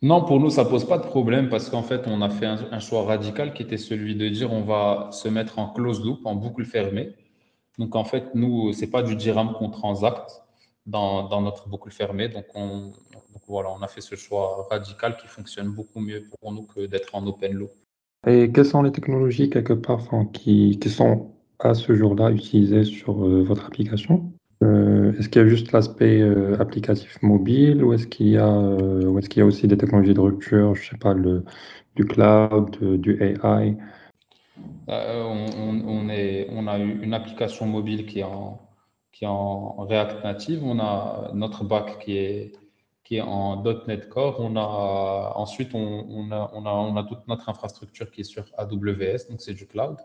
Non, 0.00 0.24
pour 0.24 0.38
nous, 0.38 0.48
ça 0.48 0.64
pose 0.64 0.84
pas 0.84 0.98
de 0.98 1.02
problème 1.02 1.48
parce 1.48 1.68
qu'en 1.68 1.82
fait, 1.82 2.02
on 2.06 2.22
a 2.22 2.30
fait 2.30 2.46
un, 2.46 2.78
choix 2.78 3.02
radical 3.02 3.52
qui 3.52 3.64
était 3.64 3.76
celui 3.76 4.14
de 4.14 4.28
dire 4.28 4.52
on 4.52 4.62
va 4.62 5.08
se 5.10 5.28
mettre 5.28 5.58
en 5.58 5.70
close 5.72 6.04
loop, 6.04 6.24
en 6.24 6.36
boucle 6.36 6.64
fermée. 6.64 7.10
Donc, 7.78 7.96
en 7.96 8.04
fait, 8.04 8.34
nous, 8.36 8.72
c'est 8.72 8.90
pas 8.90 9.02
du 9.02 9.16
dirham 9.16 9.54
qu'on 9.58 9.70
transacte 9.70 10.40
dans, 10.86 11.28
dans, 11.28 11.42
notre 11.42 11.68
boucle 11.68 11.90
fermée. 11.90 12.28
Donc, 12.28 12.44
on, 12.54 12.92
voilà, 13.48 13.70
on 13.76 13.82
a 13.82 13.88
fait 13.88 14.00
ce 14.00 14.14
choix 14.14 14.68
radical 14.70 15.16
qui 15.16 15.26
fonctionne 15.26 15.68
beaucoup 15.70 15.98
mieux 15.98 16.22
pour 16.30 16.52
nous 16.52 16.62
que 16.62 16.86
d'être 16.86 17.12
en 17.16 17.26
open 17.26 17.54
loop. 17.54 17.72
Et 18.24 18.52
quelles 18.52 18.66
sont 18.66 18.82
les 18.82 18.92
technologies, 18.92 19.50
quelque 19.50 19.72
part, 19.72 20.06
qui, 20.32 20.78
qui 20.78 20.90
sont 20.90 21.32
à 21.58 21.74
ce 21.74 21.92
jour-là 21.92 22.30
utilisées 22.30 22.84
sur 22.84 23.26
euh, 23.26 23.42
votre 23.42 23.66
application? 23.66 24.32
euh, 24.32 24.39
est-ce 25.18 25.28
qu'il 25.28 25.42
y 25.42 25.44
a 25.44 25.48
juste 25.48 25.72
l'aspect 25.72 26.20
euh, 26.20 26.56
applicatif 26.60 27.20
mobile 27.22 27.82
ou 27.84 27.92
est-ce 27.92 28.06
qu'il 28.06 28.28
y 28.28 28.36
euh, 28.36 29.18
est-ce 29.18 29.28
qu'il 29.28 29.40
y 29.40 29.42
a 29.42 29.46
aussi 29.46 29.66
des 29.68 29.76
technologies 29.76 30.14
de 30.14 30.20
rupture, 30.20 30.74
je 30.74 30.90
sais 30.90 30.96
pas, 30.96 31.14
le, 31.14 31.44
du 31.96 32.04
cloud, 32.04 32.76
du 33.00 33.22
AI? 33.22 33.76
on, 34.88 36.08
est, 36.08 36.48
on 36.50 36.66
a 36.66 36.78
une 36.78 37.14
application 37.14 37.66
mobile 37.66 38.06
qui 38.06 38.20
est 38.20 38.24
en, 38.24 38.60
qui 39.12 39.24
est 39.24 39.28
en 39.28 39.84
React 39.84 40.24
Native. 40.24 40.60
On 40.64 40.78
a 40.80 41.30
notre 41.34 41.64
back 41.64 41.98
qui 42.00 42.16
est, 42.16 42.52
qui 43.04 43.16
est 43.16 43.20
en 43.20 43.62
.NET 43.86 44.08
Core. 44.08 44.36
On 44.40 44.56
a, 44.56 45.32
ensuite, 45.36 45.74
on, 45.74 46.06
on, 46.10 46.32
a, 46.32 46.50
on, 46.54 46.66
a, 46.66 46.70
on 46.70 46.96
a 46.96 47.04
toute 47.04 47.26
notre 47.28 47.48
infrastructure 47.48 48.10
qui 48.10 48.22
est 48.22 48.24
sur 48.24 48.44
AWS, 48.58 49.28
donc 49.30 49.40
c'est 49.40 49.54
du 49.54 49.66
cloud. 49.66 49.96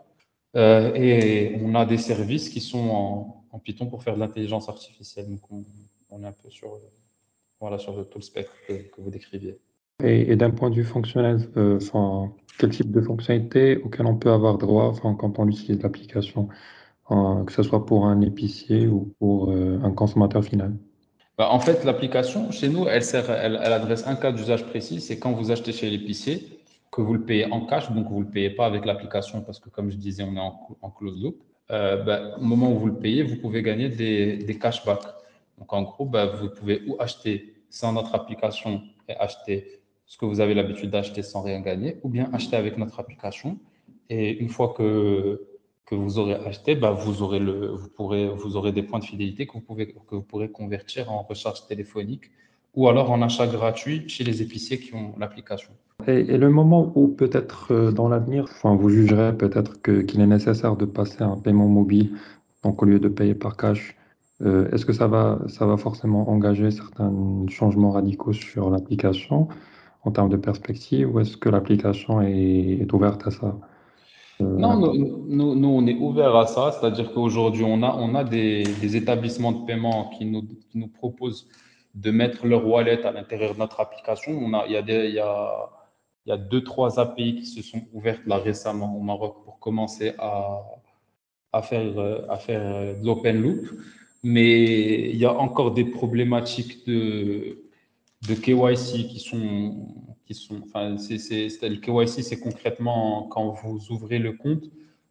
et 0.54 1.58
on 1.62 1.74
a 1.74 1.84
des 1.84 1.98
services 1.98 2.48
qui 2.48 2.60
sont 2.60 2.88
en, 2.90 3.35
en 3.56 3.58
Python 3.58 3.86
pour 3.86 4.02
faire 4.02 4.14
de 4.14 4.20
l'intelligence 4.20 4.68
artificielle. 4.68 5.28
Donc, 5.30 5.40
on, 6.10 6.22
est 6.22 6.26
un 6.26 6.32
peu 6.32 6.50
sur, 6.50 6.78
voilà, 7.60 7.78
sur 7.78 8.08
tout 8.08 8.18
le 8.18 8.22
spectre 8.22 8.52
que, 8.68 8.74
vous 8.98 9.10
décriviez. 9.10 9.58
Et, 10.04 10.36
d'un 10.36 10.50
point 10.50 10.68
de 10.70 10.74
vue 10.74 10.84
fonctionnel, 10.84 11.38
euh, 11.56 11.78
quel 12.58 12.70
type 12.70 12.90
de 12.92 13.00
fonctionnalité 13.00 13.78
auquel 13.78 14.06
on 14.06 14.16
peut 14.16 14.30
avoir 14.30 14.58
droit 14.58 14.94
quand 15.00 15.38
on 15.38 15.48
utilise 15.48 15.82
l'application, 15.82 16.48
que 17.08 17.52
ce 17.52 17.62
soit 17.62 17.86
pour 17.86 18.06
un 18.06 18.20
épicier 18.20 18.86
ou 18.88 19.14
pour 19.18 19.50
euh, 19.50 19.80
un 19.82 19.92
consommateur 19.92 20.44
final? 20.44 20.76
Bah, 21.38 21.48
En 21.50 21.60
fait, 21.60 21.84
l'application, 21.84 22.50
chez 22.50 22.68
nous, 22.68 22.86
elle, 22.86 23.02
sert, 23.02 23.30
elle, 23.30 23.56
adresse 23.56 24.06
un 24.06 24.16
cas 24.16 24.32
d'usage 24.32 24.66
précis, 24.66 25.00
c'est 25.00 25.18
quand 25.18 25.32
vous 25.32 25.50
achetez 25.50 25.72
chez 25.72 25.88
l'épicier, 25.88 26.60
que 26.92 27.00
vous 27.00 27.14
le 27.14 27.24
payez 27.24 27.50
en 27.50 27.66
cash, 27.66 27.90
donc 27.90 28.08
vous 28.08 28.20
ne 28.20 28.24
le 28.24 28.30
payez 28.30 28.50
pas 28.50 28.66
avec 28.66 28.84
l'application 28.84 29.42
parce 29.42 29.60
que, 29.60 29.70
comme 29.70 29.90
je 29.90 29.96
disais, 29.96 30.22
on 30.22 30.34
est 30.36 30.40
en, 30.40 30.76
en 30.80 30.90
close 30.90 31.22
loop. 31.22 31.36
Euh, 31.70 32.02
ben, 32.02 32.34
au 32.38 32.44
moment 32.44 32.70
où 32.72 32.78
vous 32.78 32.86
le 32.86 32.98
payez, 32.98 33.22
vous 33.22 33.36
pouvez 33.36 33.62
gagner 33.62 33.88
des, 33.88 34.58
cashbacks. 34.58 35.06
Donc, 35.58 35.72
en 35.72 35.82
gros, 35.82 36.04
ben, 36.06 36.26
vous 36.26 36.48
pouvez 36.48 36.82
ou 36.86 36.96
acheter 37.00 37.54
sans 37.70 37.92
notre 37.92 38.14
application 38.14 38.82
et 39.08 39.16
acheter 39.16 39.80
ce 40.06 40.16
que 40.16 40.24
vous 40.24 40.40
avez 40.40 40.54
l'habitude 40.54 40.90
d'acheter 40.90 41.22
sans 41.22 41.42
rien 41.42 41.60
gagner, 41.60 41.96
ou 42.02 42.08
bien 42.08 42.30
acheter 42.32 42.56
avec 42.56 42.78
notre 42.78 43.00
application. 43.00 43.58
Et 44.08 44.38
une 44.38 44.48
fois 44.48 44.72
que, 44.76 45.48
que 45.84 45.96
vous 45.96 46.18
aurez 46.18 46.34
acheté, 46.34 46.76
ben, 46.76 46.92
vous, 46.92 47.22
aurez 47.22 47.40
le, 47.40 47.68
vous, 47.68 47.88
pourrez, 47.88 48.28
vous 48.28 48.56
aurez 48.56 48.70
des 48.70 48.84
points 48.84 49.00
de 49.00 49.04
fidélité 49.04 49.46
que 49.46 49.54
vous, 49.54 49.60
pouvez, 49.60 49.88
que 49.92 50.14
vous 50.14 50.22
pourrez 50.22 50.50
convertir 50.50 51.10
en 51.10 51.22
recharge 51.22 51.66
téléphonique 51.66 52.30
ou 52.76 52.88
alors 52.88 53.10
en 53.10 53.22
achat 53.22 53.46
gratuit 53.46 54.08
chez 54.08 54.22
les 54.22 54.42
épiciers 54.42 54.78
qui 54.78 54.94
ont 54.94 55.14
l'application. 55.18 55.72
Et, 56.06 56.22
le 56.22 56.50
moment 56.50 56.92
où 56.94 57.08
peut-être 57.08 57.72
euh, 57.72 57.90
dans 57.90 58.08
l'avenir, 58.08 58.44
enfin, 58.44 58.76
vous 58.76 58.90
jugerez 58.90 59.36
peut-être 59.36 59.80
qu'il 59.82 60.20
est 60.20 60.26
nécessaire 60.26 60.76
de 60.76 60.84
passer 60.84 61.22
à 61.22 61.26
un 61.26 61.38
paiement 61.38 61.66
mobile, 61.66 62.12
donc 62.62 62.82
au 62.82 62.84
lieu 62.84 63.00
de 63.00 63.08
payer 63.08 63.34
par 63.34 63.56
cash, 63.56 63.96
euh, 64.42 64.70
est-ce 64.70 64.84
que 64.84 64.92
ça 64.92 65.06
va, 65.06 65.38
ça 65.48 65.64
va 65.64 65.78
forcément 65.78 66.28
engager 66.28 66.70
certains 66.70 67.10
changements 67.48 67.92
radicaux 67.92 68.34
sur 68.34 68.68
l'application 68.68 69.48
en 70.04 70.10
termes 70.10 70.28
de 70.28 70.36
perspective 70.36 71.12
ou 71.12 71.20
est-ce 71.20 71.38
que 71.38 71.48
l'application 71.48 72.20
est, 72.20 72.92
ouverte 72.92 73.26
à 73.26 73.30
ça? 73.30 73.56
Euh, 74.42 74.44
Non, 74.44 74.76
nous, 74.78 75.54
nous, 75.54 75.68
on 75.68 75.86
est 75.86 75.96
ouvert 75.96 76.36
à 76.36 76.46
ça, 76.46 76.72
c'est-à-dire 76.72 77.14
qu'aujourd'hui, 77.14 77.64
on 77.66 77.82
a, 77.82 77.96
on 77.98 78.14
a 78.14 78.22
des, 78.22 78.64
des, 78.82 78.96
établissements 78.96 79.52
de 79.52 79.64
paiement 79.64 80.10
qui 80.10 80.26
nous, 80.26 80.42
qui 80.42 80.76
nous 80.76 80.88
proposent 80.88 81.48
de 81.96 82.10
mettre 82.10 82.46
leur 82.46 82.66
wallet 82.66 83.04
à 83.04 83.10
l'intérieur 83.10 83.54
de 83.54 83.58
notre 83.58 83.80
application. 83.80 84.32
On 84.32 84.52
a, 84.52 84.66
il, 84.66 84.72
y 84.72 84.76
a 84.76 84.82
il, 84.82 85.14
y 86.26 86.32
a, 86.32 86.36
deux, 86.36 86.62
trois 86.62 87.00
API 87.00 87.36
qui 87.36 87.46
se 87.46 87.62
sont 87.62 87.82
ouvertes 87.92 88.26
là 88.26 88.36
récemment 88.36 88.94
au 88.94 89.00
Maroc 89.00 89.44
pour 89.44 89.58
commencer 89.58 90.12
à, 90.18 90.62
faire, 91.62 91.98
à 92.28 92.36
faire 92.36 92.96
de 92.98 93.04
l'open 93.04 93.40
loop. 93.40 93.66
Mais 94.22 95.10
il 95.10 95.16
y 95.16 95.24
a 95.24 95.32
encore 95.32 95.72
des 95.72 95.84
problématiques 95.84 96.86
de, 96.86 97.62
de 98.28 98.34
KYC 98.34 99.08
qui 99.08 99.20
sont, 99.20 99.88
qui 100.26 100.34
sont 100.34 100.60
enfin, 100.64 100.98
c'est, 100.98 101.18
c'est, 101.18 101.68
le 101.68 101.76
KYC, 101.76 102.22
c'est 102.22 102.40
concrètement 102.40 103.22
quand 103.30 103.52
vous 103.52 103.90
ouvrez 103.90 104.18
le 104.18 104.32
compte, 104.32 104.64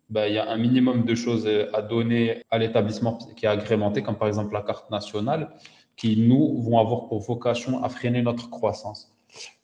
ben, 0.10 0.28
il 0.28 0.36
y 0.36 0.38
a 0.38 0.52
un 0.52 0.58
minimum 0.58 1.04
de 1.04 1.16
choses 1.16 1.50
à 1.74 1.82
donner 1.82 2.44
à 2.52 2.60
l'établissement 2.60 3.18
qui 3.36 3.46
est 3.46 3.50
agrémenté, 3.50 4.04
comme 4.04 4.18
par 4.18 4.28
exemple 4.28 4.54
la 4.54 4.62
carte 4.62 4.92
nationale 4.92 5.50
qui, 5.96 6.18
nous, 6.18 6.62
vont 6.62 6.80
avoir 6.80 7.08
pour 7.08 7.20
vocation 7.20 7.84
à 7.84 7.90
freiner 7.90 8.22
notre 8.22 8.50
croissance. 8.50 9.16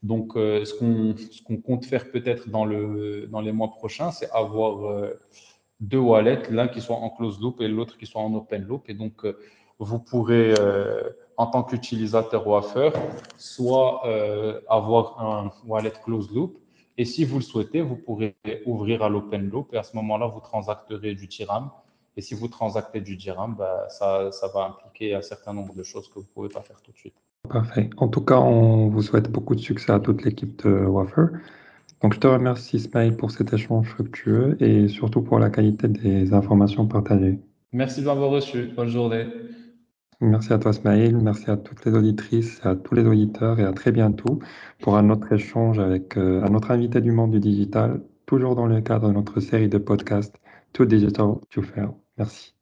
Donc, 0.04 0.36
euh, 0.36 0.66
ce 0.66 0.74
qu'on 0.74 1.58
compte 1.58 1.86
faire 1.86 2.12
peut-être 2.12 2.50
dans, 2.50 2.66
le, 2.66 3.28
dans 3.28 3.42
les 3.42 3.52
mois 3.52 3.72
prochains, 3.72 4.12
c'est 4.12 4.30
avoir 4.32 4.86
euh, 4.86 5.20
deux 5.80 6.00
wallets, 6.00 6.44
l'un 6.50 6.68
qui 6.68 6.82
soit 6.82 6.98
en 6.98 7.10
close 7.10 7.40
loop 7.40 7.62
et 7.62 7.68
l'autre 7.68 7.98
qui 7.98 8.06
soit 8.06 8.22
en 8.22 8.34
open 8.34 8.64
loop. 8.64 8.90
Et 8.90 8.94
donc, 8.94 9.26
euh, 9.26 9.38
vous 9.80 9.98
pourrez, 9.98 10.54
en 11.38 11.48
tant 11.48 11.64
qu'utilisateur 11.64 12.46
Waffer, 12.46 12.92
soit 13.36 14.04
avoir 14.70 15.20
un 15.20 15.52
wallet 15.66 15.94
close 16.06 16.30
loop. 16.32 16.60
Et 17.00 17.06
si 17.06 17.26
vous 17.26 17.38
le 17.38 17.44
souhaitez, 17.44 17.82
vous 17.82 17.96
pourrez 17.96 18.36
ouvrir 18.68 19.02
à 19.02 19.10
l'open 19.10 19.50
loop 19.50 19.74
et 19.74 19.78
à 19.78 19.84
ce 19.84 19.96
moment-là, 19.96 20.28
vous 20.28 20.40
transacterez 20.40 21.16
du 21.16 21.28
TIRAM 21.28 21.72
et 22.18 22.22
si 22.22 22.36
vous 22.36 22.48
transactez 22.48 23.02
du 23.02 23.16
dirham, 23.16 23.56
bah, 23.58 23.88
ça, 23.90 24.32
ça, 24.32 24.48
va 24.54 24.66
impliquer 24.66 25.16
un 25.16 25.22
certain 25.22 25.54
nombre 25.54 25.74
de 25.74 25.84
choses 25.84 26.10
que 26.10 26.16
vous 26.16 26.22
ne 26.22 26.34
pouvez 26.34 26.50
pas 26.50 26.62
faire 26.62 26.82
tout 26.82 26.92
de 26.92 26.98
suite. 26.98 27.16
Parfait. 27.50 27.90
En 27.98 28.08
tout 28.08 28.22
cas, 28.22 28.40
on 28.40 28.90
vous 28.90 29.02
souhaite 29.02 29.32
beaucoup 29.32 29.56
de 29.56 29.62
succès 29.62 29.92
à 29.92 30.00
toute 30.00 30.24
l'équipe 30.24 30.64
de 30.64 30.70
Wafer. 30.70 31.28
Donc, 32.02 32.14
je 32.14 32.20
te 32.20 32.28
remercie, 32.28 32.78
Ismail, 32.78 33.16
pour 33.16 33.32
cet 33.32 33.54
échange 33.54 33.88
fructueux 33.88 34.58
et 34.60 34.88
surtout 34.88 35.22
pour 35.22 35.40
la 35.40 35.50
qualité 35.50 35.88
des 35.88 36.34
informations 36.34 36.88
partagées. 36.88 37.40
Merci 37.72 38.02
de 38.02 38.08
m'avoir 38.08 38.32
reçu. 38.32 38.72
Bonne 38.76 38.90
journée. 38.90 39.28
Merci 40.20 40.54
à 40.54 40.60
toi, 40.60 40.74
Smaïl. 40.74 41.18
Merci 41.18 41.50
à 41.50 41.58
toutes 41.58 41.86
les 41.86 41.94
auditrices, 41.94 42.64
à 42.64 42.76
tous 42.76 42.94
les 42.94 43.06
auditeurs 43.06 43.60
et 43.60 43.64
à 43.64 43.72
très 43.72 43.92
bientôt 43.92 44.40
pour 44.80 44.98
un 44.98 45.10
autre 45.10 45.32
échange 45.32 45.80
avec 45.80 46.18
euh, 46.18 46.44
un 46.44 46.54
autre 46.54 46.70
invité 46.72 47.02
du 47.02 47.12
monde 47.12 47.32
du 47.32 47.40
digital, 47.40 48.02
toujours 48.28 48.56
dans 48.56 48.68
le 48.68 48.82
cadre 48.82 49.08
de 49.08 49.14
notre 49.14 49.40
série 49.40 49.70
de 49.70 49.80
podcasts 49.80 50.36
To 50.74 50.86
Digital 50.86 51.40
to 51.50 51.62
Fail. 51.62 52.01
Merci. 52.22 52.56